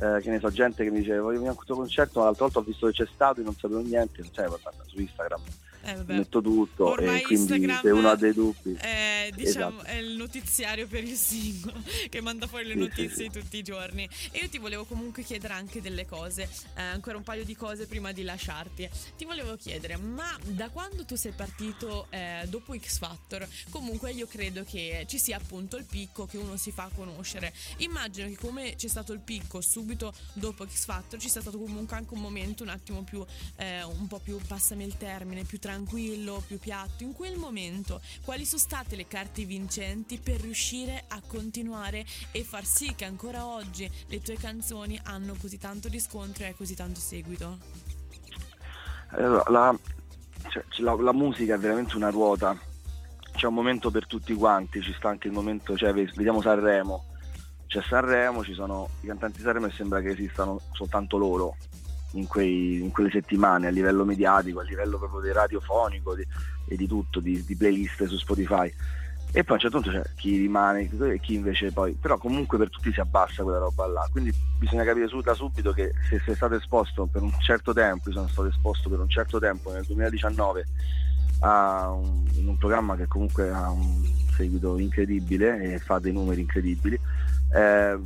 eh, 0.00 0.20
che 0.20 0.30
ne 0.30 0.38
so, 0.38 0.50
gente 0.50 0.84
che 0.84 0.90
mi 0.90 0.98
dice 0.98 1.18
voglio 1.18 1.36
venire 1.36 1.52
a 1.52 1.56
questo 1.56 1.74
concerto, 1.74 2.20
ma 2.20 2.26
l'altra 2.26 2.44
volta 2.44 2.60
ho 2.60 2.62
visto 2.62 2.86
che 2.86 2.92
c'è 2.92 3.08
stato 3.12 3.40
e 3.40 3.44
non 3.44 3.54
sapevo 3.54 3.80
niente, 3.80 4.22
sai, 4.32 4.46
guarda, 4.46 4.72
su 4.86 5.00
Instagram 5.00 5.40
vabbè. 5.94 6.16
metto 6.16 6.40
tutto 6.40 6.86
Ormai 6.86 7.18
e 7.20 7.22
quindi 7.22 7.42
Instagram 7.52 7.80
se 7.82 7.90
uno 7.90 8.08
ha 8.10 8.16
dei 8.16 8.32
dubbi 8.32 8.72
È, 8.74 9.30
diciamo, 9.34 9.76
Esatto. 9.80 9.84
è 9.90 9.94
il 9.96 10.16
notiziario 10.16 10.86
per 10.86 11.04
il 11.04 11.16
singolo 11.16 11.82
che 12.08 12.20
manda 12.20 12.46
fuori 12.46 12.66
le 12.66 12.72
Sì, 12.74 12.78
notizie 12.78 13.08
sì, 13.08 13.30
sì. 13.32 13.40
tutti 13.40 13.56
i 13.58 13.62
giorni. 13.62 14.08
E 14.30 14.38
io 14.40 14.48
ti 14.48 14.58
volevo 14.58 14.84
comunque 14.84 15.22
chiedere 15.22 15.54
anche 15.54 15.80
delle 15.80 16.06
cose, 16.06 16.48
eh, 16.76 16.80
ancora 16.82 17.16
un 17.16 17.22
paio 17.22 17.44
di 17.44 17.54
cose 17.56 17.86
prima 17.86 18.12
di 18.12 18.22
lasciarti. 18.22 18.88
Ti 19.16 19.24
volevo 19.24 19.56
chiedere, 19.56 19.96
ma 19.96 20.36
da 20.44 20.68
quando 20.70 21.04
tu 21.04 21.16
sei 21.16 21.32
partito 21.32 22.06
eh, 22.10 22.44
dopo 22.48 22.76
X 22.76 22.98
Factor, 22.98 23.46
comunque 23.70 24.12
io 24.12 24.26
credo 24.26 24.64
che 24.64 25.04
ci 25.08 25.18
sia 25.18 25.36
appunto 25.36 25.76
il 25.76 25.84
picco 25.84 26.26
che 26.26 26.36
uno 26.36 26.56
si 26.56 26.70
fa 26.70 26.88
conoscere. 26.94 27.52
Immagino 27.78 28.28
che 28.28 28.36
come 28.36 28.74
c'è 28.76 28.88
stato 28.88 29.12
il 29.12 29.20
picco 29.20 29.60
subito 29.60 30.12
dopo 30.32 30.66
X 30.66 30.84
Factor, 30.84 31.20
ci 31.20 31.28
sia 31.28 31.40
stato 31.40 31.58
comunque 31.58 31.96
anche 31.96 32.14
un 32.14 32.20
momento 32.20 32.62
un 32.62 32.68
attimo 32.70 33.02
più, 33.02 33.24
eh, 33.56 33.82
un 33.82 34.06
po' 34.06 34.18
più, 34.18 34.38
passami 34.46 34.84
il 34.84 34.96
termine, 34.96 35.44
più 35.44 35.58
tranquillo, 35.58 35.76
più 35.84 36.58
piatto. 36.58 37.02
In 37.02 37.12
quel 37.12 37.36
momento, 37.36 38.00
quali 38.24 38.44
sono 38.44 38.60
state 38.60 38.96
le 38.96 39.06
carte 39.06 39.44
vincenti 39.44 40.18
per 40.18 40.40
riuscire 40.40 41.04
a 41.08 41.20
continuare 41.26 42.04
e 42.30 42.42
far 42.44 42.64
sì 42.64 42.94
che 42.94 43.04
ancora 43.04 43.46
oggi 43.46 43.90
le 44.06 44.20
tue 44.20 44.36
canzoni 44.36 44.98
hanno 45.04 45.34
così 45.40 45.58
tanto 45.58 45.88
riscontro 45.88 46.44
e 46.44 46.54
così 46.54 46.74
tanto 46.74 47.00
seguito? 47.00 47.58
La, 49.10 49.76
cioè, 50.48 50.64
la- 50.78 50.94
la 51.00 51.12
musica 51.12 51.54
è 51.54 51.58
veramente 51.58 51.96
una 51.96 52.10
ruota, 52.10 52.58
c'è 53.32 53.46
un 53.46 53.54
momento 53.54 53.90
per 53.90 54.06
tutti 54.06 54.34
quanti, 54.34 54.82
ci 54.82 54.92
sta 54.92 55.08
anche 55.08 55.28
il 55.28 55.32
momento, 55.32 55.76
cioè 55.76 55.92
ve- 55.92 56.10
vediamo 56.14 56.42
Sanremo, 56.42 57.04
c'è 57.66 57.82
Sanremo, 57.82 58.44
ci 58.44 58.52
sono 58.54 58.88
i 59.02 59.06
cantanti 59.06 59.40
Sanremo 59.40 59.66
e 59.66 59.72
sembra 59.72 60.00
che 60.00 60.10
esistano 60.10 60.60
soltanto 60.72 61.16
loro 61.16 61.56
in, 62.12 62.26
quei, 62.26 62.80
in, 62.80 62.90
quelle 62.90 63.10
settimane 63.10 63.66
a 63.66 63.70
livello 63.70 64.04
mediatico, 64.04 64.60
a 64.60 64.64
livello 64.64 64.98
proprio 64.98 65.20
di 65.20 65.32
radiofonico 65.32 66.14
di, 66.14 66.26
e 66.66 66.76
di 66.76 66.86
tutto, 66.86 67.20
di, 67.20 67.44
di, 67.44 67.56
playlist 67.56 68.06
su 68.06 68.16
Spotify. 68.16 68.72
E 69.30 69.44
poi 69.44 69.50
a 69.50 69.54
un 69.54 69.58
certo 69.58 69.80
punto 69.80 69.90
c'è 69.90 70.10
chi 70.16 70.38
rimane 70.38 70.88
e 70.90 71.20
chi 71.20 71.34
invece 71.34 71.70
poi, 71.70 71.92
però 71.92 72.16
comunque 72.16 72.56
per 72.56 72.70
tutti 72.70 72.90
si 72.90 73.00
abbassa 73.00 73.42
quella 73.42 73.58
roba 73.58 73.86
là, 73.86 74.08
quindi 74.10 74.32
bisogna 74.58 74.84
capire 74.84 75.06
da 75.22 75.34
subito 75.34 75.72
che 75.72 75.92
se 76.08 76.18
sei 76.24 76.34
stato 76.34 76.54
esposto 76.54 77.04
per 77.04 77.20
un 77.20 77.32
certo 77.40 77.74
tempo, 77.74 78.08
io 78.08 78.14
sono 78.14 78.28
stato 78.28 78.48
esposto 78.48 78.88
per 78.88 79.00
un 79.00 79.08
certo 79.08 79.38
tempo 79.38 79.70
nel 79.70 79.84
2019 79.84 80.66
a 81.40 81.90
un, 81.90 82.24
un 82.34 82.56
programma 82.56 82.96
che 82.96 83.06
comunque 83.06 83.50
ha 83.50 83.70
un 83.70 84.02
seguito 84.34 84.78
incredibile 84.78 85.74
e 85.74 85.78
fa 85.78 85.98
dei 85.98 86.12
numeri 86.12 86.40
incredibili, 86.40 86.98
eh, 87.52 87.98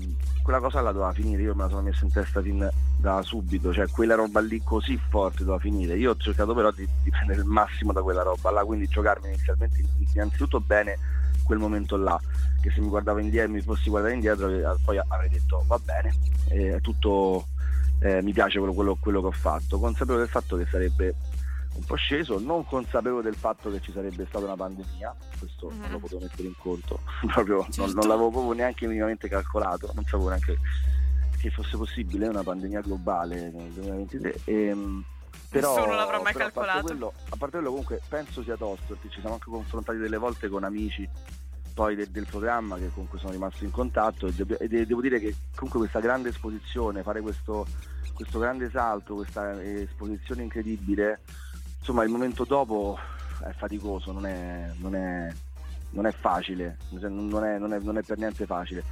quella 0.42 0.60
cosa 0.60 0.80
la 0.80 0.92
doveva 0.92 1.12
finire, 1.12 1.42
io 1.42 1.54
me 1.54 1.62
la 1.62 1.68
sono 1.68 1.82
messa 1.82 2.04
in 2.04 2.12
testa 2.12 2.42
fin 2.42 2.68
da 2.96 3.22
subito, 3.22 3.72
cioè 3.72 3.88
quella 3.88 4.14
roba 4.14 4.40
lì 4.40 4.60
così 4.62 4.98
forte 5.08 5.38
doveva 5.44 5.58
finire. 5.58 5.96
Io 5.96 6.10
ho 6.10 6.16
cercato 6.16 6.54
però 6.54 6.70
di, 6.70 6.86
di 7.02 7.10
prendere 7.10 7.40
il 7.40 7.46
massimo 7.46 7.92
da 7.92 8.02
quella 8.02 8.22
roba 8.22 8.50
là, 8.50 8.64
quindi 8.64 8.88
giocarmi 8.88 9.28
inizialmente 9.28 9.82
innanzitutto 10.14 10.60
bene 10.60 10.98
quel 11.44 11.58
momento 11.58 11.96
là, 11.96 12.18
che 12.60 12.70
se 12.70 12.80
mi 12.80 12.88
guardavo 12.88 13.18
indietro, 13.18 13.52
mi 13.52 13.60
fossi 13.60 13.88
guardato 13.88 14.14
indietro, 14.14 14.48
eh, 14.48 14.76
poi 14.84 14.98
avrei 14.98 15.28
detto 15.28 15.64
va 15.66 15.78
bene, 15.78 16.14
è 16.48 16.80
tutto, 16.80 17.46
eh, 18.00 18.22
mi 18.22 18.32
piace 18.32 18.58
quello, 18.58 18.74
quello, 18.74 18.96
quello 18.98 19.20
che 19.20 19.26
ho 19.26 19.32
fatto, 19.32 19.78
consapevole 19.78 20.20
del 20.24 20.30
fatto 20.30 20.56
che 20.56 20.66
sarebbe 20.70 21.14
un 21.74 21.84
po' 21.84 21.96
sceso, 21.96 22.38
non 22.38 22.64
consapevole 22.64 23.22
del 23.22 23.34
fatto 23.34 23.70
che 23.70 23.80
ci 23.80 23.92
sarebbe 23.92 24.26
stata 24.26 24.44
una 24.44 24.56
pandemia, 24.56 25.14
questo 25.38 25.70
mm. 25.70 25.80
non 25.80 25.90
lo 25.90 25.98
potevo 25.98 26.20
mettere 26.20 26.48
in 26.48 26.56
conto, 26.56 27.00
proprio 27.32 27.62
certo. 27.62 27.86
non, 27.86 27.90
non, 27.94 28.08
l'avevo 28.08 28.30
proprio 28.30 28.52
neanche 28.52 28.86
minimamente 28.86 29.28
calcolato, 29.28 29.90
non 29.94 30.04
sapevo 30.04 30.28
neanche 30.28 30.58
che 31.38 31.50
fosse 31.50 31.76
possibile 31.76 32.28
una 32.28 32.44
pandemia 32.44 32.80
globale 32.80 33.50
nel 33.50 33.70
2023. 33.72 34.40
E, 34.44 34.54
ehm, 34.66 35.04
però, 35.48 35.74
Nessuno 35.74 35.94
l'avrà 35.94 36.20
mai 36.20 36.32
calcolato. 36.32 36.70
A 36.70 36.80
parte, 36.80 36.86
quello, 36.86 37.12
a 37.28 37.36
parte, 37.36 37.56
quello, 37.56 37.68
comunque 37.70 38.00
penso 38.08 38.42
sia 38.42 38.56
tosto, 38.56 38.94
perché 38.94 39.08
ci 39.10 39.18
siamo 39.20 39.34
anche 39.34 39.50
confrontati 39.50 39.98
delle 39.98 40.16
volte 40.18 40.48
con 40.48 40.64
amici 40.64 41.08
poi 41.72 41.94
del, 41.96 42.08
del 42.08 42.26
programma 42.26 42.76
che 42.76 42.90
comunque 42.92 43.18
sono 43.18 43.32
rimasto 43.32 43.64
in 43.64 43.70
contatto 43.70 44.26
e, 44.26 44.32
de- 44.32 44.56
e 44.60 44.68
de- 44.68 44.86
devo 44.86 45.00
dire 45.00 45.18
che 45.18 45.34
comunque 45.54 45.80
questa 45.80 46.00
grande 46.00 46.28
esposizione, 46.28 47.02
fare 47.02 47.20
questo, 47.20 47.66
questo 48.14 48.38
grande 48.38 48.70
salto, 48.70 49.14
questa 49.14 49.60
esposizione 49.62 50.42
incredibile 50.42 51.20
insomma 51.82 52.04
il 52.04 52.10
momento 52.10 52.44
dopo 52.44 52.96
è 53.44 53.52
faticoso, 53.56 54.12
non 54.12 54.24
è, 54.24 54.70
non 54.76 54.94
è, 54.94 55.32
non 55.90 56.06
è 56.06 56.12
facile, 56.12 56.78
non 56.90 57.44
è, 57.44 57.58
non, 57.58 57.96
è, 57.96 58.02
per 58.02 58.18
niente 58.18 58.46
facile. 58.46 58.84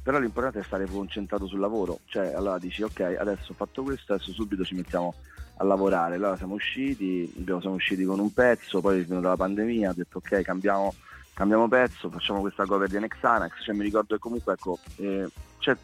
Però 0.00 0.18
l'importante 0.20 0.60
è 0.60 0.62
stare 0.62 0.86
concentrato 0.86 1.48
sul 1.48 1.58
lavoro, 1.58 1.98
cioè 2.06 2.32
allora 2.32 2.58
dici 2.58 2.82
ok 2.82 3.16
adesso 3.18 3.50
ho 3.50 3.54
fatto 3.54 3.82
questo, 3.82 4.14
adesso 4.14 4.32
subito 4.32 4.64
ci 4.64 4.76
mettiamo 4.76 5.14
a 5.56 5.64
lavorare, 5.64 6.14
allora 6.14 6.36
siamo 6.36 6.54
usciti, 6.54 7.30
siamo 7.44 7.74
usciti 7.74 8.04
con 8.04 8.20
un 8.20 8.32
pezzo, 8.32 8.80
poi 8.80 9.00
è 9.00 9.04
venuta 9.04 9.28
la 9.28 9.36
pandemia, 9.36 9.90
ho 9.90 9.94
detto 9.94 10.18
ok 10.18 10.42
cambiamo, 10.42 10.94
cambiamo 11.34 11.66
pezzo, 11.66 12.08
facciamo 12.08 12.40
questa 12.40 12.64
cover 12.64 12.88
di 12.88 13.00
Nexanax, 13.00 13.64
cioè 13.64 13.74
mi 13.74 13.82
ricordo 13.82 14.14
che 14.14 14.20
comunque 14.20 14.52
ecco, 14.52 14.78
eh, 14.96 15.28
cioè, 15.58 15.76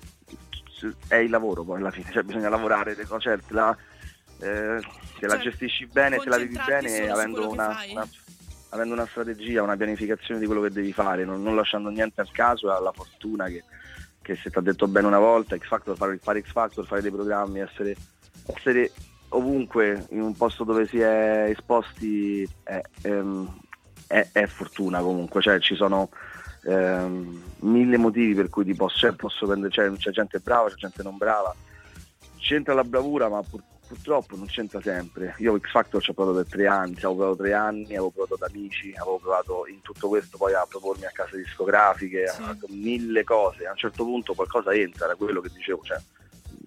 è 1.09 1.17
il 1.17 1.31
lavoro 1.31 1.65
poi 1.65 1.81
alla 1.81 1.91
fine, 1.91 2.11
cioè 2.13 2.23
bisogna 2.23 2.49
lavorare, 2.49 2.97
cioè, 3.19 3.39
la, 3.49 3.77
eh, 4.41 4.81
se 5.19 5.27
la 5.27 5.35
cioè, 5.35 5.51
gestisci 5.51 5.87
bene, 5.87 6.19
se 6.19 6.29
la 6.29 6.37
vivi 6.37 6.59
bene, 6.65 7.09
avendo 7.09 7.49
una, 7.51 7.77
una, 7.91 8.09
avendo 8.71 8.95
una, 8.95 9.07
strategia, 9.07 9.63
una 9.63 9.77
pianificazione 9.77 10.41
di 10.41 10.47
quello 10.47 10.63
che 10.63 10.71
devi 10.71 10.93
fare, 10.93 11.25
non, 11.25 11.43
non 11.43 11.57
lasciando 11.57 11.89
niente 11.91 12.21
al 12.21 12.31
caso 12.31 12.71
e 12.71 12.77
alla 12.77 12.93
fortuna 12.93 13.47
che, 13.47 13.65
che 14.21 14.37
se 14.37 14.51
ti 14.51 14.59
ha 14.59 14.63
detto 14.63 14.89
bene 14.89 15.07
una 15.07 15.19
volta, 15.19 15.57
X 15.57 15.67
Factor, 15.67 15.97
fare, 15.97 16.19
fare 16.19 16.43
X 16.43 16.51
Factor, 16.51 16.87
fare 16.87 17.03
dei 17.03 17.11
programmi, 17.11 17.61
essere, 17.61 17.97
essere 18.47 18.91
ovunque 19.31 20.07
in 20.11 20.21
un 20.21 20.35
posto 20.35 20.65
dove 20.65 20.87
si 20.87 21.01
è 21.01 21.47
esposti 21.49 22.49
è, 22.63 22.81
ehm, 23.03 23.61
è, 24.07 24.29
è 24.33 24.47
fortuna 24.47 25.01
comunque, 25.01 25.41
cioè 25.41 25.59
ci 25.61 25.75
sono 25.75 26.11
ehm, 26.65 27.43
mille 27.61 27.97
motivi 27.97 28.35
per 28.35 28.49
cui 28.49 28.65
ti 28.65 28.75
posso, 28.75 28.99
cioè, 28.99 29.13
posso 29.13 29.47
prendere, 29.47 29.73
cioè, 29.73 29.91
c'è 29.93 30.11
gente 30.11 30.39
brava, 30.39 30.69
c'è 30.69 30.77
gente 30.77 31.03
non 31.03 31.17
brava, 31.17 31.55
c'entra 32.39 32.75
la 32.75 32.85
bravura 32.85 33.29
ma 33.29 33.43
pur, 33.43 33.63
purtroppo 33.95 34.37
non 34.37 34.47
c'entra 34.47 34.81
sempre. 34.81 35.35
Io 35.39 35.59
X 35.59 35.71
Factor 35.71 36.03
ci 36.03 36.11
ho 36.11 36.15
provato 36.15 36.39
per 36.39 36.47
tre 36.49 36.67
anni, 36.67 36.95
avevo 36.97 37.15
provato 37.15 37.37
tre 37.37 37.53
anni, 37.53 37.85
avevo 37.85 38.11
provato 38.11 38.37
da 38.37 38.47
amici, 38.47 38.93
avevo 38.97 39.19
provato 39.19 39.67
in 39.69 39.81
tutto 39.81 40.09
questo 40.09 40.37
poi 40.37 40.53
a 40.53 40.67
propormi 40.69 41.07
a 41.07 41.11
case 41.13 41.37
discografiche, 41.37 42.27
sì. 42.29 42.43
a 42.43 42.57
mille 42.69 43.25
cose. 43.25 43.67
A 43.67 43.71
un 43.71 43.77
certo 43.77 44.05
punto 44.05 44.35
qualcosa 44.35 44.75
entra, 44.75 45.07
era 45.07 45.15
quello 45.15 45.41
che 45.41 45.51
dicevo, 45.55 45.83
cioè 45.83 45.99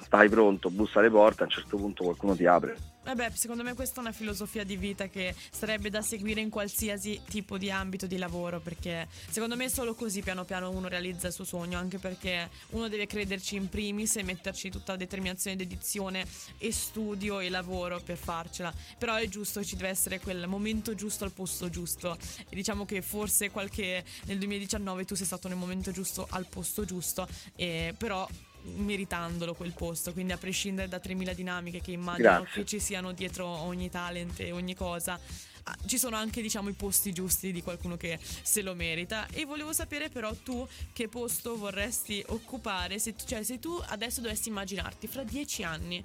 stai 0.02 0.30
pronto, 0.30 0.70
bussa 0.70 1.00
alle 1.00 1.10
porte, 1.10 1.44
a 1.44 1.46
un 1.46 1.52
certo 1.52 1.78
punto 1.78 2.04
qualcuno 2.04 2.36
ti 2.36 2.46
apre. 2.46 2.96
Vabbè, 3.08 3.32
secondo 3.34 3.64
me 3.64 3.74
questa 3.74 3.98
è 3.98 4.00
una 4.02 4.12
filosofia 4.12 4.66
di 4.66 4.76
vita 4.76 5.08
che 5.08 5.34
sarebbe 5.50 5.90
da 5.90 6.02
seguire 6.02 6.42
in 6.42 6.50
qualsiasi 6.50 7.22
tipo 7.30 7.58
di 7.58 7.72
ambito 7.72 8.06
di 8.06 8.18
lavoro, 8.18 8.60
perché 8.60 9.08
secondo 9.30 9.56
me 9.56 9.70
solo 9.70 9.96
così 9.96 10.22
piano 10.22 10.44
piano 10.44 10.70
uno 10.72 10.90
realizza 10.90 11.28
il 11.28 11.34
suo 11.34 11.46
sogno, 11.46 11.78
anche 11.78 12.00
perché 12.00 12.50
uno 12.72 12.90
deve 12.90 13.08
crederci 13.08 13.56
in 13.56 13.70
primis 13.70 14.18
e 14.18 14.24
metterci 14.24 14.70
tutta 14.70 14.92
la 14.92 14.98
determinazione, 14.98 15.56
dedizione 15.56 16.26
e 16.58 16.74
studio 16.74 17.40
e 17.40 17.48
lavoro 17.48 18.02
per 18.02 18.18
farcela. 18.18 18.74
Però 18.98 19.16
è 19.16 19.30
giusto, 19.30 19.64
ci 19.64 19.78
deve 19.78 19.88
essere 19.88 20.20
quel 20.20 20.46
momento 20.46 20.94
giusto 20.94 21.24
al 21.24 21.32
posto 21.32 21.70
giusto. 21.70 22.18
E 22.50 22.56
diciamo 22.56 22.84
che 22.84 23.02
forse 23.02 23.52
qualche 23.52 24.04
nel 24.26 24.38
2019 24.38 25.06
tu 25.06 25.16
sei 25.16 25.26
stato 25.26 25.48
nel 25.48 25.56
momento 25.56 25.92
giusto 25.92 26.28
al 26.32 26.46
posto 26.50 26.84
giusto, 26.84 27.26
e 27.56 27.96
però 27.98 28.28
meritandolo 28.76 29.54
quel 29.54 29.74
posto, 29.74 30.14
quindi 30.14 30.34
a 30.34 30.38
prescindere 30.38 30.88
da 30.88 31.00
3000 31.00 31.34
dinamiche 31.34 31.82
che 31.82 31.92
immagino 31.92 32.42
Grazie. 32.42 32.62
che 32.62 32.66
ci 32.66 32.80
siano 32.80 33.12
dietro 33.12 33.46
ogni 33.46 33.90
talent 33.90 34.40
e 34.40 34.52
ogni 34.52 34.76
cosa, 34.76 35.20
ah, 35.64 35.78
ci 35.86 35.98
sono 35.98 36.16
anche 36.16 36.42
diciamo 36.42 36.70
i 36.70 36.74
posti 36.74 37.14
giusti 37.14 37.52
di 37.52 37.62
qualcuno 37.62 37.98
che 37.98 38.20
se 38.22 38.62
lo 38.62 38.76
merita 38.76 39.28
e 39.32 39.46
volevo 39.46 39.74
sapere 39.74 40.10
però 40.10 40.34
tu 40.36 40.68
che 40.94 41.08
posto 41.08 41.58
vorresti 41.58 42.24
occupare, 42.28 43.00
se 43.00 43.16
cioè 43.26 43.44
se 43.44 43.60
tu 43.60 43.82
adesso 43.88 44.22
dovessi 44.22 44.50
immaginarti 44.50 45.08
fra 45.08 45.24
dieci 45.24 45.64
anni 45.64 46.04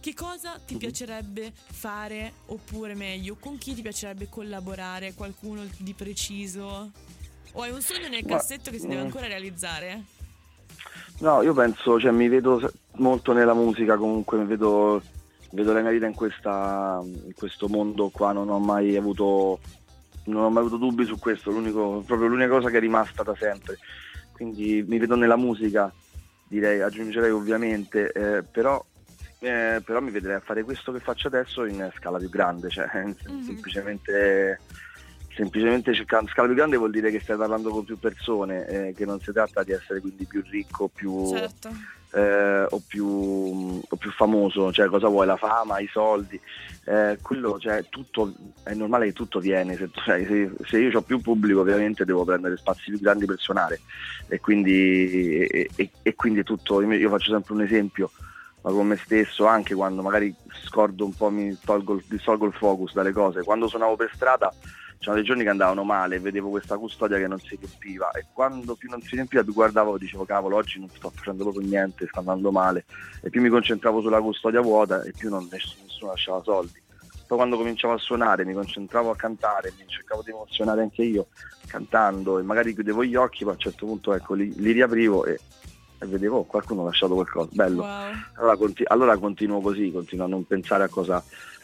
che 0.00 0.14
cosa 0.14 0.58
ti 0.58 0.76
piacerebbe 0.76 1.52
fare 1.52 2.32
oppure 2.46 2.94
meglio 2.94 3.34
con 3.34 3.58
chi 3.58 3.74
ti 3.74 3.82
piacerebbe 3.82 4.28
collaborare, 4.28 5.14
qualcuno 5.14 5.66
di 5.78 5.92
preciso? 5.92 6.92
O 7.52 7.62
hai 7.62 7.70
un 7.70 7.82
sogno 7.82 8.08
nel 8.08 8.24
cassetto 8.24 8.70
che 8.70 8.78
si 8.78 8.86
deve 8.86 9.02
mm. 9.02 9.04
ancora 9.06 9.26
realizzare? 9.26 10.04
No, 11.20 11.42
io 11.42 11.52
penso, 11.52 11.98
cioè 11.98 12.12
mi 12.12 12.28
vedo 12.28 12.70
molto 12.96 13.32
nella 13.32 13.54
musica 13.54 13.96
comunque, 13.96 14.44
vedo, 14.44 15.02
vedo 15.50 15.72
la 15.72 15.80
mia 15.80 15.90
vita 15.90 16.06
in, 16.06 16.14
questa, 16.14 17.00
in 17.02 17.34
questo 17.34 17.68
mondo 17.68 18.08
qua, 18.10 18.32
non 18.32 18.48
ho 18.48 18.60
mai 18.60 18.96
avuto, 18.96 19.58
non 20.24 20.44
ho 20.44 20.50
mai 20.50 20.62
avuto 20.64 20.76
dubbi 20.76 21.04
su 21.04 21.18
questo, 21.18 21.50
proprio 21.50 22.28
l'unica 22.28 22.48
cosa 22.48 22.70
che 22.70 22.76
è 22.76 22.80
rimasta 22.80 23.24
da 23.24 23.34
sempre. 23.34 23.78
Quindi 24.32 24.84
mi 24.86 24.98
vedo 24.98 25.16
nella 25.16 25.36
musica, 25.36 25.92
direi, 26.46 26.80
aggiungerei 26.82 27.30
ovviamente, 27.30 28.12
eh, 28.12 28.44
però, 28.44 28.84
eh, 29.40 29.82
però 29.84 30.00
mi 30.00 30.12
vedrei 30.12 30.36
a 30.36 30.40
fare 30.40 30.62
questo 30.62 30.92
che 30.92 31.00
faccio 31.00 31.26
adesso 31.26 31.64
in 31.64 31.90
scala 31.96 32.18
più 32.18 32.28
grande, 32.28 32.68
cioè 32.68 32.88
mm-hmm. 32.94 33.42
semplicemente 33.42 34.60
semplicemente 35.38 35.94
cercando 35.94 36.28
scala 36.30 36.48
più 36.48 36.56
grande 36.56 36.76
vuol 36.76 36.90
dire 36.90 37.12
che 37.12 37.20
stai 37.20 37.36
parlando 37.36 37.70
con 37.70 37.84
più 37.84 37.96
persone, 37.96 38.66
eh, 38.66 38.92
che 38.92 39.04
non 39.04 39.20
si 39.20 39.30
tratta 39.30 39.62
di 39.62 39.70
essere 39.70 40.00
quindi 40.00 40.26
più 40.26 40.42
ricco 40.50 40.90
più, 40.92 41.28
certo. 41.28 41.68
eh, 42.12 42.66
o, 42.68 42.82
più, 42.84 43.06
o, 43.88 43.96
più, 43.96 44.10
famoso, 44.10 44.72
cioè 44.72 44.88
cosa 44.88 45.06
vuoi, 45.06 45.26
la 45.26 45.36
fama, 45.36 45.78
i 45.78 45.88
soldi, 45.92 46.40
eh, 46.86 47.18
quello, 47.22 47.56
cioè, 47.60 47.84
tutto, 47.88 48.34
è 48.64 48.74
normale 48.74 49.06
che 49.06 49.12
tutto 49.12 49.38
viene, 49.38 49.76
se, 49.76 49.88
cioè, 49.92 50.26
se, 50.26 50.50
se 50.64 50.80
io 50.80 50.98
ho 50.98 51.02
più 51.02 51.20
pubblico 51.20 51.60
ovviamente 51.60 52.04
devo 52.04 52.24
prendere 52.24 52.56
spazi 52.56 52.90
più 52.90 52.98
grandi 52.98 53.24
per 53.24 53.38
suonare 53.38 53.80
e 54.26 54.40
quindi, 54.40 55.46
e, 55.46 55.70
e, 55.76 55.90
e 56.02 56.14
quindi 56.16 56.42
tutto, 56.42 56.82
io 56.82 57.10
faccio 57.10 57.30
sempre 57.30 57.54
un 57.54 57.62
esempio, 57.62 58.10
ma 58.62 58.72
con 58.72 58.88
me 58.88 58.96
stesso 58.96 59.46
anche 59.46 59.76
quando 59.76 60.02
magari 60.02 60.34
scordo 60.64 61.04
un 61.04 61.14
po', 61.14 61.30
mi 61.30 61.56
tolgo, 61.64 62.02
dissolgo 62.08 62.44
il 62.44 62.54
focus 62.54 62.92
dalle 62.92 63.12
cose, 63.12 63.44
quando 63.44 63.68
suonavo 63.68 63.94
per 63.94 64.10
strada 64.12 64.52
c'erano 64.98 65.18
dei 65.18 65.24
giorni 65.24 65.42
che 65.44 65.48
andavano 65.48 65.84
male, 65.84 66.18
vedevo 66.18 66.50
questa 66.50 66.76
custodia 66.76 67.18
che 67.18 67.26
non 67.26 67.40
si 67.40 67.56
riempiva 67.56 68.10
e 68.12 68.26
quando 68.32 68.74
più 68.74 68.90
non 68.90 69.00
si 69.02 69.14
riempiva 69.14 69.42
più 69.42 69.52
guardavo 69.52 69.96
e 69.96 69.98
dicevo 69.98 70.24
cavolo 70.24 70.56
oggi 70.56 70.78
non 70.78 70.90
sto 70.94 71.10
facendo 71.14 71.44
proprio 71.44 71.66
niente, 71.66 72.06
sta 72.08 72.18
andando 72.20 72.50
male 72.50 72.84
e 73.22 73.30
più 73.30 73.40
mi 73.40 73.48
concentravo 73.48 74.00
sulla 74.00 74.20
custodia 74.20 74.60
vuota 74.60 75.02
e 75.02 75.12
più 75.12 75.28
non, 75.28 75.48
nessuno 75.50 75.86
lasciava 76.10 76.42
soldi. 76.42 76.80
Poi 77.26 77.36
quando 77.36 77.56
cominciavo 77.56 77.94
a 77.94 77.98
suonare 77.98 78.44
mi 78.44 78.54
concentravo 78.54 79.10
a 79.10 79.16
cantare, 79.16 79.72
mi 79.76 79.84
cercavo 79.86 80.22
di 80.22 80.30
emozionare 80.30 80.82
anche 80.82 81.02
io 81.02 81.28
cantando 81.66 82.38
e 82.38 82.42
magari 82.42 82.74
chiudevo 82.74 83.04
gli 83.04 83.14
occhi, 83.14 83.44
poi 83.44 83.52
a 83.52 83.54
un 83.54 83.60
certo 83.60 83.86
punto 83.86 84.14
ecco, 84.14 84.34
li, 84.34 84.52
li 84.56 84.72
riaprivo 84.72 85.26
e, 85.26 85.40
e 86.00 86.06
vedevo 86.06 86.38
oh, 86.38 86.44
qualcuno 86.44 86.82
ha 86.82 86.86
lasciato 86.86 87.14
qualcosa, 87.14 87.48
bello. 87.52 87.82
Wow. 87.82 88.12
Allora, 88.36 88.56
conti- 88.56 88.84
allora 88.86 89.16
continuo 89.16 89.60
così, 89.60 89.90
continuo 89.90 90.26
a 90.26 90.28
non 90.28 90.46
pensare 90.46 90.84
a 90.84 90.88
cosa 90.88 91.22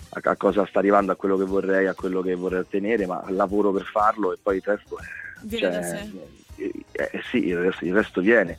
a, 0.08 0.20
a, 0.22 0.36
cosa 0.36 0.66
sta 0.66 0.78
arrivando, 0.78 1.12
a 1.12 1.16
quello 1.16 1.36
che 1.36 1.44
vorrei, 1.44 1.86
a 1.86 1.94
quello 1.94 2.20
che 2.22 2.34
vorrei 2.34 2.60
ottenere, 2.60 3.06
ma 3.06 3.24
lavoro 3.28 3.72
per 3.72 3.84
farlo 3.84 4.32
e 4.32 4.38
poi 4.40 4.56
il 4.56 4.62
resto, 4.64 4.96
viene 5.42 5.82
cioè, 5.82 6.08
eh, 6.56 6.84
eh, 6.92 7.22
sì, 7.30 7.46
il 7.46 7.58
resto, 7.58 7.84
il 7.84 7.94
resto 7.94 8.20
viene. 8.20 8.58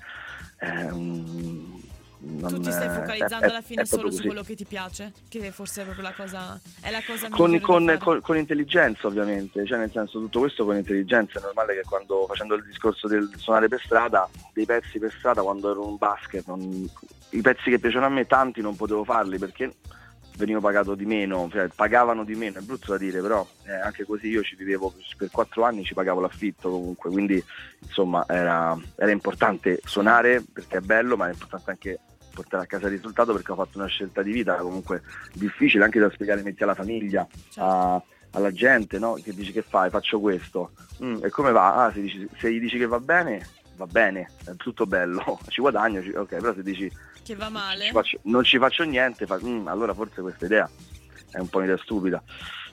eh, 0.59 1.74
non- 2.25 2.49
tu 2.53 2.59
ti 2.59 2.71
stai 2.71 2.89
focalizzando 2.89 3.45
è- 3.45 3.49
alla 3.49 3.59
è 3.59 3.63
fine 3.63 3.85
solo 3.85 4.11
su 4.11 4.23
quello 4.23 4.41
che 4.43 4.55
ti 4.55 4.65
piace, 4.65 5.13
che 5.29 5.51
forse 5.51 5.81
è 5.81 5.83
proprio 5.83 6.03
la 6.05 6.13
cosa, 6.13 6.59
è 6.81 6.89
la 6.91 7.01
cosa 7.05 7.29
con, 7.29 7.59
con- 7.59 7.97
con- 7.99 8.21
con 8.21 8.37
intelligenza 8.37 9.07
ovviamente, 9.07 9.65
cioè 9.65 9.77
nel 9.77 9.91
senso 9.91 10.19
tutto 10.19 10.39
questo 10.39 10.65
con 10.65 10.75
intelligenza, 10.75 11.39
è 11.39 11.41
normale 11.41 11.75
che 11.75 11.83
quando 11.87 12.25
facendo 12.27 12.55
il 12.55 12.63
discorso 12.63 13.07
del 13.07 13.29
suonare 13.37 13.67
per 13.67 13.81
strada, 13.83 14.27
dei 14.53 14.65
pezzi 14.65 14.99
per 14.99 15.13
strada 15.17 15.41
quando 15.41 15.71
ero 15.71 15.87
un 15.87 15.97
basket, 15.97 16.45
non- 16.47 16.89
i 17.29 17.41
pezzi 17.41 17.69
che 17.69 17.79
piacevano 17.79 18.07
a 18.07 18.15
me 18.15 18.25
tanti 18.25 18.61
non 18.61 18.75
potevo 18.75 19.03
farli 19.03 19.37
perché 19.37 19.73
venivo 20.37 20.59
pagato 20.59 20.95
di 20.95 21.05
meno, 21.05 21.47
cioè 21.49 21.69
pagavano 21.73 22.25
di 22.25 22.35
meno, 22.35 22.59
è 22.59 22.61
brutto 22.61 22.91
da 22.91 22.97
dire, 22.97 23.21
però 23.21 23.47
eh, 23.67 23.71
anche 23.73 24.03
così 24.03 24.27
io 24.27 24.41
ci 24.43 24.55
vivevo 24.55 24.93
per 25.17 25.29
quattro 25.31 25.63
anni, 25.63 25.85
ci 25.85 25.93
pagavo 25.93 26.19
l'affitto 26.19 26.69
comunque, 26.69 27.09
quindi 27.09 27.41
insomma 27.79 28.25
era, 28.27 28.77
era 28.97 29.11
importante 29.11 29.79
suonare 29.85 30.43
perché 30.51 30.77
è 30.77 30.81
bello, 30.81 31.15
ma 31.15 31.27
è 31.29 31.31
importante 31.31 31.69
anche 31.71 31.99
portare 32.35 32.63
a 32.63 32.67
casa 32.67 32.85
il 32.87 32.93
risultato 32.97 33.33
perché 33.33 33.51
ho 33.51 33.55
fatto 33.55 33.77
una 33.79 33.87
scelta 33.87 34.21
di 34.21 34.31
vita 34.33 34.55
comunque 34.57 35.01
difficile 35.33 35.85
anche 35.85 35.99
da 35.99 36.11
spiegare 36.11 36.43
metti 36.43 36.61
alla 36.63 36.75
famiglia, 36.75 37.25
Certo. 37.49 37.61
a- 37.63 38.01
alla 38.31 38.51
gente 38.51 38.99
no? 38.99 39.13
che 39.13 39.33
dici 39.33 39.51
che 39.53 39.61
fai, 39.63 39.89
faccio 39.89 40.19
questo, 40.19 40.71
Mm, 41.03 41.25
e 41.25 41.29
come 41.29 41.51
va? 41.51 41.83
Ah, 41.85 41.91
se, 41.91 41.99
dici- 41.99 42.25
se 42.39 42.49
gli 42.53 42.59
dici 42.59 42.77
che 42.77 42.85
va 42.85 43.01
bene, 43.01 43.45
va 43.75 43.85
bene, 43.85 44.31
è 44.45 44.55
tutto 44.55 44.85
bello, 44.85 45.39
ci 45.49 45.59
guadagno, 45.59 46.01
ci- 46.01 46.13
ok, 46.15 46.27
però 46.37 46.53
se 46.53 46.63
dici 46.63 46.89
che 47.21 47.35
va 47.35 47.49
male. 47.49 47.85
ci 47.87 47.91
faccio- 47.91 48.19
non 48.23 48.43
ci 48.45 48.57
faccio 48.57 48.83
niente, 48.83 49.25
fa, 49.25 49.37
"Mm, 49.43 49.67
allora 49.67 49.93
forse 49.93 50.21
questa 50.21 50.45
idea 50.45 50.69
è 51.31 51.39
un 51.39 51.49
po' 51.49 51.57
un'idea 51.57 51.77
stupida. 51.79 52.23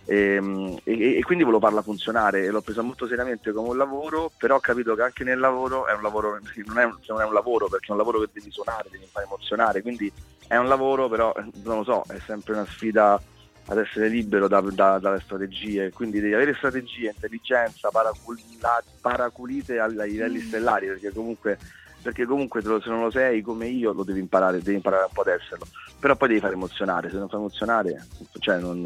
Ehm, 0.04 0.76
E, 0.84 1.18
e 1.18 1.22
quindi 1.22 1.44
volevo 1.44 1.62
farla 1.64 1.82
funzionare 1.82 2.44
e 2.44 2.50
l'ho 2.50 2.60
presa 2.62 2.82
molto 2.82 3.06
seriamente 3.06 3.52
come 3.52 3.68
un 3.68 3.76
lavoro, 3.76 4.32
però 4.36 4.56
ho 4.56 4.60
capito 4.60 4.94
che 4.94 5.02
anche 5.02 5.22
nel 5.24 5.38
lavoro 5.38 5.86
è 5.86 5.92
un 5.94 6.02
lavoro, 6.02 6.38
non 6.66 6.78
è 6.78 6.84
un, 6.84 6.96
non 7.06 7.20
è 7.20 7.24
un 7.24 7.32
lavoro 7.32 7.68
perché 7.68 7.86
è 7.88 7.92
un 7.92 7.98
lavoro 7.98 8.20
che 8.20 8.30
devi 8.32 8.50
suonare, 8.50 8.88
devi 8.90 9.08
fare 9.12 9.26
emozionare, 9.26 9.80
quindi 9.82 10.12
è 10.46 10.56
un 10.56 10.68
lavoro 10.68 11.08
però 11.08 11.32
eh, 11.34 11.44
non 11.62 11.78
lo 11.78 11.84
so, 11.84 12.04
è 12.08 12.18
sempre 12.26 12.54
una 12.54 12.66
sfida 12.66 13.20
ad 13.66 13.78
essere 13.78 14.08
libero 14.08 14.48
da- 14.48 14.60
da- 14.60 14.98
dalle 14.98 15.20
strategie, 15.20 15.92
quindi 15.92 16.20
devi 16.20 16.34
avere 16.34 16.54
strategie, 16.54 17.08
intelligenza, 17.10 17.90
paracula- 17.90 18.82
paraculite 19.00 19.78
ai 19.78 19.94
livelli 20.10 20.38
Mm. 20.38 20.46
stellari, 20.48 20.86
perché 20.88 21.12
comunque, 21.12 21.58
perché 22.02 22.26
comunque 22.26 22.60
se 22.60 22.90
non 22.90 23.02
lo 23.02 23.10
sei 23.12 23.40
come 23.40 23.68
io 23.68 23.92
lo 23.92 24.02
devi 24.02 24.18
imparare, 24.18 24.60
devi 24.62 24.74
imparare 24.76 25.04
un 25.04 25.12
po' 25.12 25.20
ad 25.22 25.28
esserlo, 25.28 25.68
però 25.98 26.16
poi 26.16 26.28
devi 26.28 26.40
fare 26.40 26.54
emozionare, 26.54 27.08
se 27.10 27.16
non 27.16 27.28
fai 27.28 27.38
emozionare 27.38 28.08
cioè 28.40 28.58
non, 28.58 28.82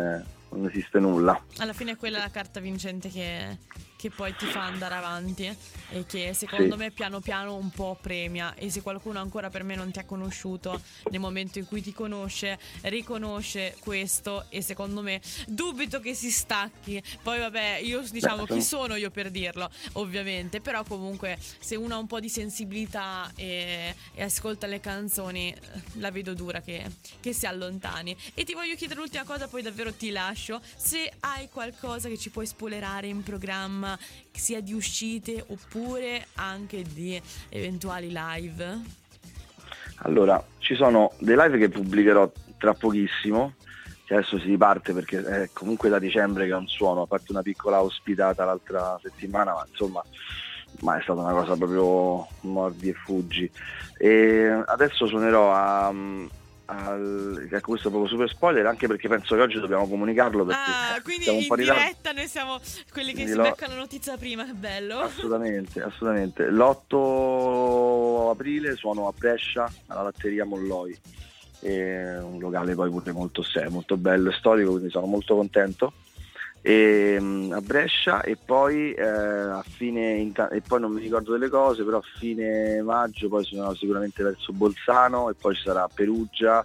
non 0.50 0.66
esiste 0.66 0.98
nulla. 0.98 1.40
Alla 1.58 1.72
fine 1.72 1.92
è 1.92 1.96
quella 1.96 2.18
la 2.18 2.30
carta 2.30 2.60
vincente 2.60 3.08
che, 3.08 3.58
che 3.96 4.10
poi 4.10 4.34
ti 4.36 4.46
fa 4.46 4.64
andare 4.64 4.94
avanti 4.94 5.44
e 5.90 6.04
che 6.06 6.34
secondo 6.34 6.74
Sì. 6.74 6.80
me 6.80 6.90
piano 6.90 7.20
piano 7.20 7.54
un 7.56 7.70
po' 7.70 7.96
premia. 8.00 8.54
E 8.54 8.70
se 8.70 8.82
qualcuno 8.82 9.18
ancora 9.20 9.48
per 9.50 9.62
me 9.62 9.74
non 9.74 9.90
ti 9.90 9.98
ha 9.98 10.04
conosciuto 10.04 10.80
nel 11.10 11.20
momento 11.20 11.58
in 11.58 11.66
cui 11.66 11.80
ti 11.82 11.92
conosce 11.92 12.58
riconosce 12.82 13.76
questo 13.80 14.46
e 14.50 14.60
secondo 14.62 15.00
me 15.02 15.20
dubito 15.46 16.00
che 16.00 16.14
si 16.14 16.30
stacchi. 16.30 17.02
Poi 17.22 17.38
vabbè 17.38 17.76
io 17.82 18.00
diciamo 18.10 18.44
chi 18.44 18.62
sono- 18.62 18.74
sono 18.76 18.96
io 18.96 19.10
per 19.10 19.30
dirlo 19.30 19.70
ovviamente 19.92 20.60
però 20.60 20.82
comunque 20.84 21.38
se 21.60 21.76
uno 21.76 21.94
ha 21.94 21.98
un 21.98 22.06
po' 22.06 22.20
di 22.20 22.28
sensibilità 22.28 23.30
e, 23.36 23.94
e 24.12 24.22
ascolta 24.22 24.66
le 24.66 24.80
canzoni 24.80 25.50
eh, 25.52 25.60
la 25.94 26.10
vedo 26.10 26.34
dura 26.34 26.60
che, 26.60 26.84
che 27.20 27.32
si 27.32 27.46
allontani. 27.46 28.14
E 28.34 28.44
ti 28.44 28.52
voglio 28.54 28.74
chiedere 28.74 29.00
l'ultima 29.00 29.24
cosa 29.24 29.48
poi 29.48 29.62
davvero 29.62 29.92
ti 29.94 30.10
lascio. 30.10 30.60
Se 30.76 31.10
hai 31.20 31.48
qualcosa 31.48 32.08
che 32.08 32.18
ci 32.18 32.28
puoi 32.30 32.46
spoilerare 32.46 33.06
in 33.06 33.22
programma 33.22 33.85
sia 34.32 34.60
di 34.60 34.72
uscite 34.72 35.44
oppure 35.48 36.26
anche 36.34 36.82
di 36.82 37.20
eventuali 37.48 38.08
live 38.12 38.80
Allora, 39.96 40.42
ci 40.58 40.74
sono 40.74 41.12
dei 41.18 41.36
live 41.36 41.58
che 41.58 41.68
pubblicherò 41.68 42.30
tra 42.58 42.74
pochissimo, 42.74 43.54
che 44.04 44.14
adesso 44.14 44.38
si 44.38 44.46
riparte 44.46 44.92
perché 44.92 45.22
è 45.22 45.50
comunque 45.52 45.88
da 45.88 45.98
dicembre 45.98 46.46
che 46.46 46.52
non 46.52 46.66
suono, 46.66 47.02
a 47.02 47.06
parte 47.06 47.32
una 47.32 47.42
piccola 47.42 47.82
ospitata 47.82 48.44
l'altra 48.44 48.98
settimana, 49.02 49.52
ma 49.52 49.66
insomma 49.68 50.02
ma 50.80 50.98
è 50.98 51.02
stata 51.02 51.20
una 51.20 51.32
cosa 51.32 51.56
proprio 51.56 52.26
mordi 52.40 52.88
e 52.88 52.94
fuggi. 52.94 53.50
E 53.98 54.62
adesso 54.66 55.06
suonerò 55.06 55.52
a... 55.52 55.92
al- 56.66 57.48
ecco, 57.50 57.70
questo 57.70 57.90
proprio 57.90 58.10
super 58.10 58.28
spoiler 58.28 58.66
anche 58.66 58.86
perché 58.86 59.08
penso 59.08 59.34
che 59.36 59.40
oggi 59.42 59.60
dobbiamo 59.60 59.88
comunicarlo 59.88 60.44
perché 60.44 60.60
ah 60.60 61.00
quindi 61.02 61.22
siamo 61.24 61.38
un 61.38 61.44
in 61.44 61.54
diretta 61.54 62.12
noi 62.12 62.26
siamo 62.26 62.58
quelli 62.92 63.08
che 63.08 63.14
Quindi 63.22 63.30
si 63.32 63.36
lo- 63.36 63.42
beccano 63.44 63.74
la 63.74 63.78
notizia 63.80 64.16
prima 64.16 64.44
che 64.44 64.52
bello 64.52 64.98
Assolutamente, 64.98 65.80
assolutamente. 65.82 66.50
L'8 66.50 68.30
aprile 68.30 68.74
suono 68.76 69.06
a 69.08 69.12
Brescia 69.16 69.70
alla 69.86 70.02
latteria 70.02 70.44
Molloi, 70.44 70.96
è 71.60 72.18
un 72.18 72.38
locale 72.38 72.74
poi 72.74 72.90
pure 72.90 73.12
molto 73.12 73.44
molto 73.70 73.96
bello 73.96 74.30
e 74.30 74.34
storico, 74.34 74.72
quindi 74.72 74.90
sono 74.90 75.06
molto 75.06 75.34
contento. 75.36 75.92
E, 76.68 77.16
mm, 77.20 77.52
a 77.52 77.60
Brescia 77.60 78.22
e 78.22 78.36
poi 78.36 78.92
eh, 78.92 79.04
a 79.04 79.62
fine 79.64 80.18
e 80.50 80.62
poi 80.66 80.80
non 80.80 80.90
mi 80.90 81.00
ricordo 81.00 81.30
delle 81.30 81.48
cose 81.48 81.84
però 81.84 81.98
a 81.98 82.18
fine 82.18 82.82
maggio 82.82 83.28
poi 83.28 83.44
sono 83.44 83.72
sicuramente 83.74 84.24
verso 84.24 84.52
Bolzano 84.52 85.30
e 85.30 85.34
poi 85.34 85.54
ci 85.54 85.62
sarà 85.62 85.86
Perugia 85.86 86.64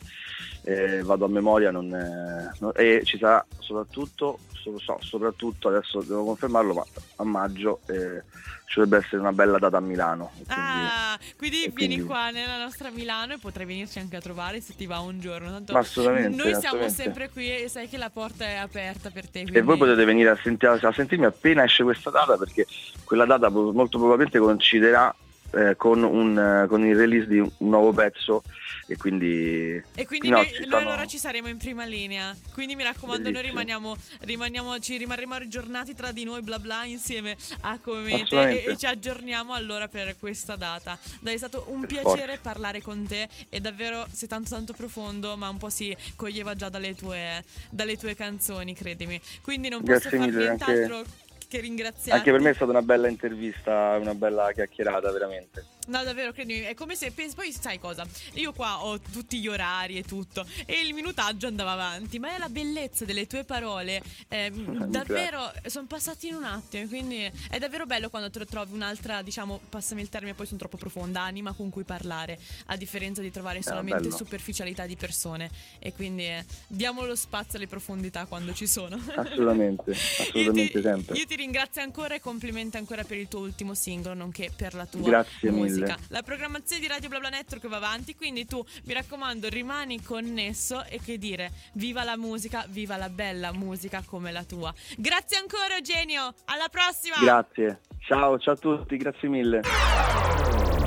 eh, 0.64 1.02
vado 1.04 1.26
a 1.26 1.30
memoria 1.30 1.72
non, 1.72 1.94
eh, 1.94 2.52
no- 2.60 2.74
e 2.74 3.02
ci 3.04 3.18
sarà 3.18 3.44
soprattutto 3.60 4.40
so- 4.54 4.78
so- 4.80 4.98
soprattutto 5.02 5.70
adesso 5.70 6.02
devo 6.02 6.24
confermarlo 6.26 6.74
ma 6.74 6.86
a 7.18 7.24
maggio 7.24 7.80
eh, 7.88 8.22
ci 8.68 8.80
dovrebbe 8.80 9.04
essere 9.04 9.22
una 9.22 9.34
bella 9.34 9.58
data 9.58 9.78
a 9.78 9.80
Milano 9.82 10.32
e 10.40 10.44
quindi- 10.46 10.52
Ah, 10.54 11.20
quindi 11.36 11.64
e 11.64 11.70
vieni 11.74 11.94
quindi- 11.96 12.04
qua 12.06 12.30
nella 12.30 12.58
nostra 12.58 12.90
Milano 12.92 13.34
e 13.34 13.38
potrai 13.40 13.66
venirci 13.66 14.00
anche 14.00 14.16
a 14.16 14.22
trovare 14.22 14.62
se 14.62 14.76
ti 14.78 14.86
va 14.86 15.00
un 15.00 15.20
giorno. 15.20 15.50
Tanto 15.52 15.76
assolutamente, 15.76 16.30
noi 16.30 16.38
siamo 16.38 16.58
assolutamente. 16.60 17.02
sempre 17.04 17.30
qui 17.32 17.64
e 17.64 17.68
sai 17.68 17.90
che 17.90 17.98
la 17.98 18.10
porta 18.10 18.46
è 18.46 18.56
aperta 18.56 19.10
per 19.10 19.28
te. 19.30 19.40
e 19.40 19.44
quindi- 19.44 19.62
voi 19.62 19.78
potete 19.78 20.06
venire 20.06 20.30
a, 20.30 20.38
senti- 20.42 20.66
a 20.68 20.92
sentirmi 20.94 21.26
appena 21.26 21.64
esce 21.66 21.84
questa 21.84 22.12
data 22.12 22.38
perché 22.38 22.66
quella 23.04 23.26
data 23.26 23.50
molto 23.50 23.98
probabilmente 23.98 24.40
coinciderà 24.40 25.14
eh, 25.54 25.76
con, 25.76 26.04
un, 26.04 26.38
eh, 26.38 26.68
con 26.68 26.86
il 26.86 26.96
release 26.96 27.28
di 27.28 27.40
un 27.40 27.50
nuovo 27.58 27.92
pezzo 27.94 28.44
e 28.88 28.98
quindi 28.98 29.82
E 29.96 30.06
quindi 30.06 30.30
no, 30.30 30.38
noi, 30.38 30.48
ci 30.48 30.66
noi 30.66 30.82
allora 30.82 31.06
ci 31.06 31.18
saremo 31.18 31.48
in 31.48 31.58
prima 31.58 31.86
linea. 31.86 32.36
Quindi 32.54 32.76
mi 32.76 32.84
raccomando, 32.84 33.24
noi 33.24 33.34
Bellissimo. 33.34 33.60
rimaniamo, 33.62 33.96
rimaniamo, 34.22 34.80
ci 34.80 34.98
rimarremo 34.98 35.34
aggiornati 35.36 35.94
tra 35.96 36.12
di 36.12 36.24
noi, 36.24 36.42
bla 36.42 36.60
bla, 36.60 36.84
insieme 36.86 37.38
a 37.62 37.78
Comete 37.80 38.64
e, 38.66 38.72
e 38.72 38.78
ci 38.78 38.86
aggiorniamo 38.86 39.54
allora 39.54 39.88
per 39.88 40.16
questa 40.20 40.56
data. 40.56 40.98
Dai, 41.20 41.36
è 41.36 41.38
stato 41.38 41.66
un 41.70 41.82
Per 41.82 41.90
piacere 41.90 42.36
forza. 42.36 42.42
parlare 42.42 42.82
con 42.82 43.06
te 43.08 43.28
e 43.50 43.60
davvero 43.60 44.06
sei 44.12 44.28
tanto 44.28 44.50
tanto 44.50 44.74
profondo, 44.74 45.38
ma 45.38 45.50
un 45.50 45.58
po' 45.58 45.70
si 45.70 45.96
coglieva 46.16 46.56
già 46.56 46.70
dalle 46.70 46.96
tue, 46.96 47.44
dalle 47.70 47.98
tue 47.98 48.16
canzoni, 48.16 48.74
credimi. 48.74 49.20
Quindi 49.42 49.70
non 49.70 49.84
posso 49.84 50.00
Grazie 50.10 50.18
far 50.18 50.28
mille, 50.28 50.48
anche- 50.50 50.66
nient'altro 50.66 51.12
che 51.52 51.60
ringraziarti. 51.60 52.12
anche 52.12 52.32
per 52.32 52.40
me 52.40 52.52
è 52.52 52.54
stata 52.54 52.72
una 52.72 52.82
bella 52.82 53.10
intervista 53.10 53.98
una 54.00 54.16
bella 54.16 54.52
chiacchierata 54.54 55.12
veramente 55.12 55.66
No, 55.88 56.04
davvero, 56.04 56.32
credimi, 56.32 56.60
è 56.62 56.74
come 56.76 56.96
se 56.96 57.12
pensi, 57.12 57.36
poi 57.36 57.52
sai 57.52 57.80
cosa? 57.80 58.06
Io 58.34 58.54
qua 58.54 58.84
ho 58.86 59.00
tutti 59.00 59.40
gli 59.40 59.48
orari 59.48 59.98
e 59.98 60.04
tutto 60.04 60.46
e 60.66 60.80
il 60.86 60.94
minutaggio 60.94 61.48
andava 61.48 61.72
avanti, 61.72 62.20
ma 62.20 62.36
è 62.36 62.38
la 62.38 62.50
bellezza 62.50 63.04
delle 63.04 63.26
tue 63.26 63.44
parole, 63.44 64.02
ehm, 64.28 64.86
davvero 64.86 65.52
sono 65.66 65.88
passati 65.88 66.28
in 66.28 66.36
un 66.36 66.44
attimo, 66.44 66.88
quindi 66.88 67.30
è 67.50 67.58
davvero 67.58 67.86
bello 67.86 68.10
quando 68.10 68.30
trovi 68.30 68.74
un'altra, 68.74 69.22
diciamo, 69.22 69.60
passami 69.70 70.02
il 70.02 70.10
termine, 70.10 70.34
poi 70.36 70.46
sono 70.46 70.60
troppo 70.60 70.78
profonda, 70.78 71.22
anima 71.22 71.52
con 71.54 71.70
cui 71.70 71.84
parlare, 71.84 72.40
a 72.68 72.78
differenza 72.78 73.22
di 73.22 73.32
trovare 73.32 73.62
solamente 73.64 74.04
bello. 74.04 74.16
superficialità 74.16 74.86
di 74.86 74.96
persone 74.96 75.50
e 75.80 75.94
quindi 75.94 76.26
eh, 76.26 76.46
diamo 76.68 77.06
lo 77.06 77.16
spazio 77.16 77.58
alle 77.58 77.68
profondità 77.68 78.26
quando 78.28 78.54
ci 78.54 78.68
sono. 78.68 79.02
assolutamente 79.16 79.92
Io 79.92 79.98
assolutamente 80.24 80.72
ti, 80.74 80.82
sempre 80.82 81.18
io 81.18 81.26
ti 81.26 81.36
ringrazio 81.36 81.82
ancora 81.82 82.16
e 82.16 82.20
complimenti 82.20 82.78
ancora 82.78 83.04
per 83.04 83.18
il 83.18 83.28
tuo 83.28 83.40
ultimo 83.40 83.74
singolo, 83.74 84.14
nonché 84.14 84.52
per 84.56 84.74
la 84.76 84.86
tua 84.86 85.02
Grazie 85.02 85.50
musica. 85.50 85.70
mille. 85.70 85.71
La 86.10 86.22
programmazione 86.22 86.82
di 86.82 86.88
Radio 86.88 87.10
BlaBla 87.10 87.30
Network 87.30 87.68
va 87.68 87.78
avanti, 87.78 88.16
quindi 88.16 88.46
tu 88.46 88.64
mi 88.84 88.94
raccomando 88.94 89.50
rimani 89.50 90.02
connesso 90.02 90.84
e 90.86 91.00
che 91.04 91.18
dire, 91.18 91.52
viva 91.74 92.04
la 92.04 92.18
musica, 92.18 92.66
viva 92.68 92.98
la 92.98 93.10
bella 93.10 93.52
musica 93.52 94.04
come 94.06 94.32
la 94.32 94.44
tua. 94.44 94.74
Grazie 94.98 95.38
ancora 95.38 95.76
Eugenio, 95.76 96.34
alla 96.46 96.68
prossima! 96.70 97.16
grazie 97.22 97.80
ciao 98.00 98.38
ciao 98.40 98.54
a 98.54 98.58
tutti 98.58 98.98
grazie 98.98 99.30
mille 99.30 99.62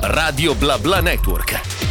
Radio 0.01 0.53
Bla 0.55 0.77
Bla 0.77 1.01
Network. 1.01 1.84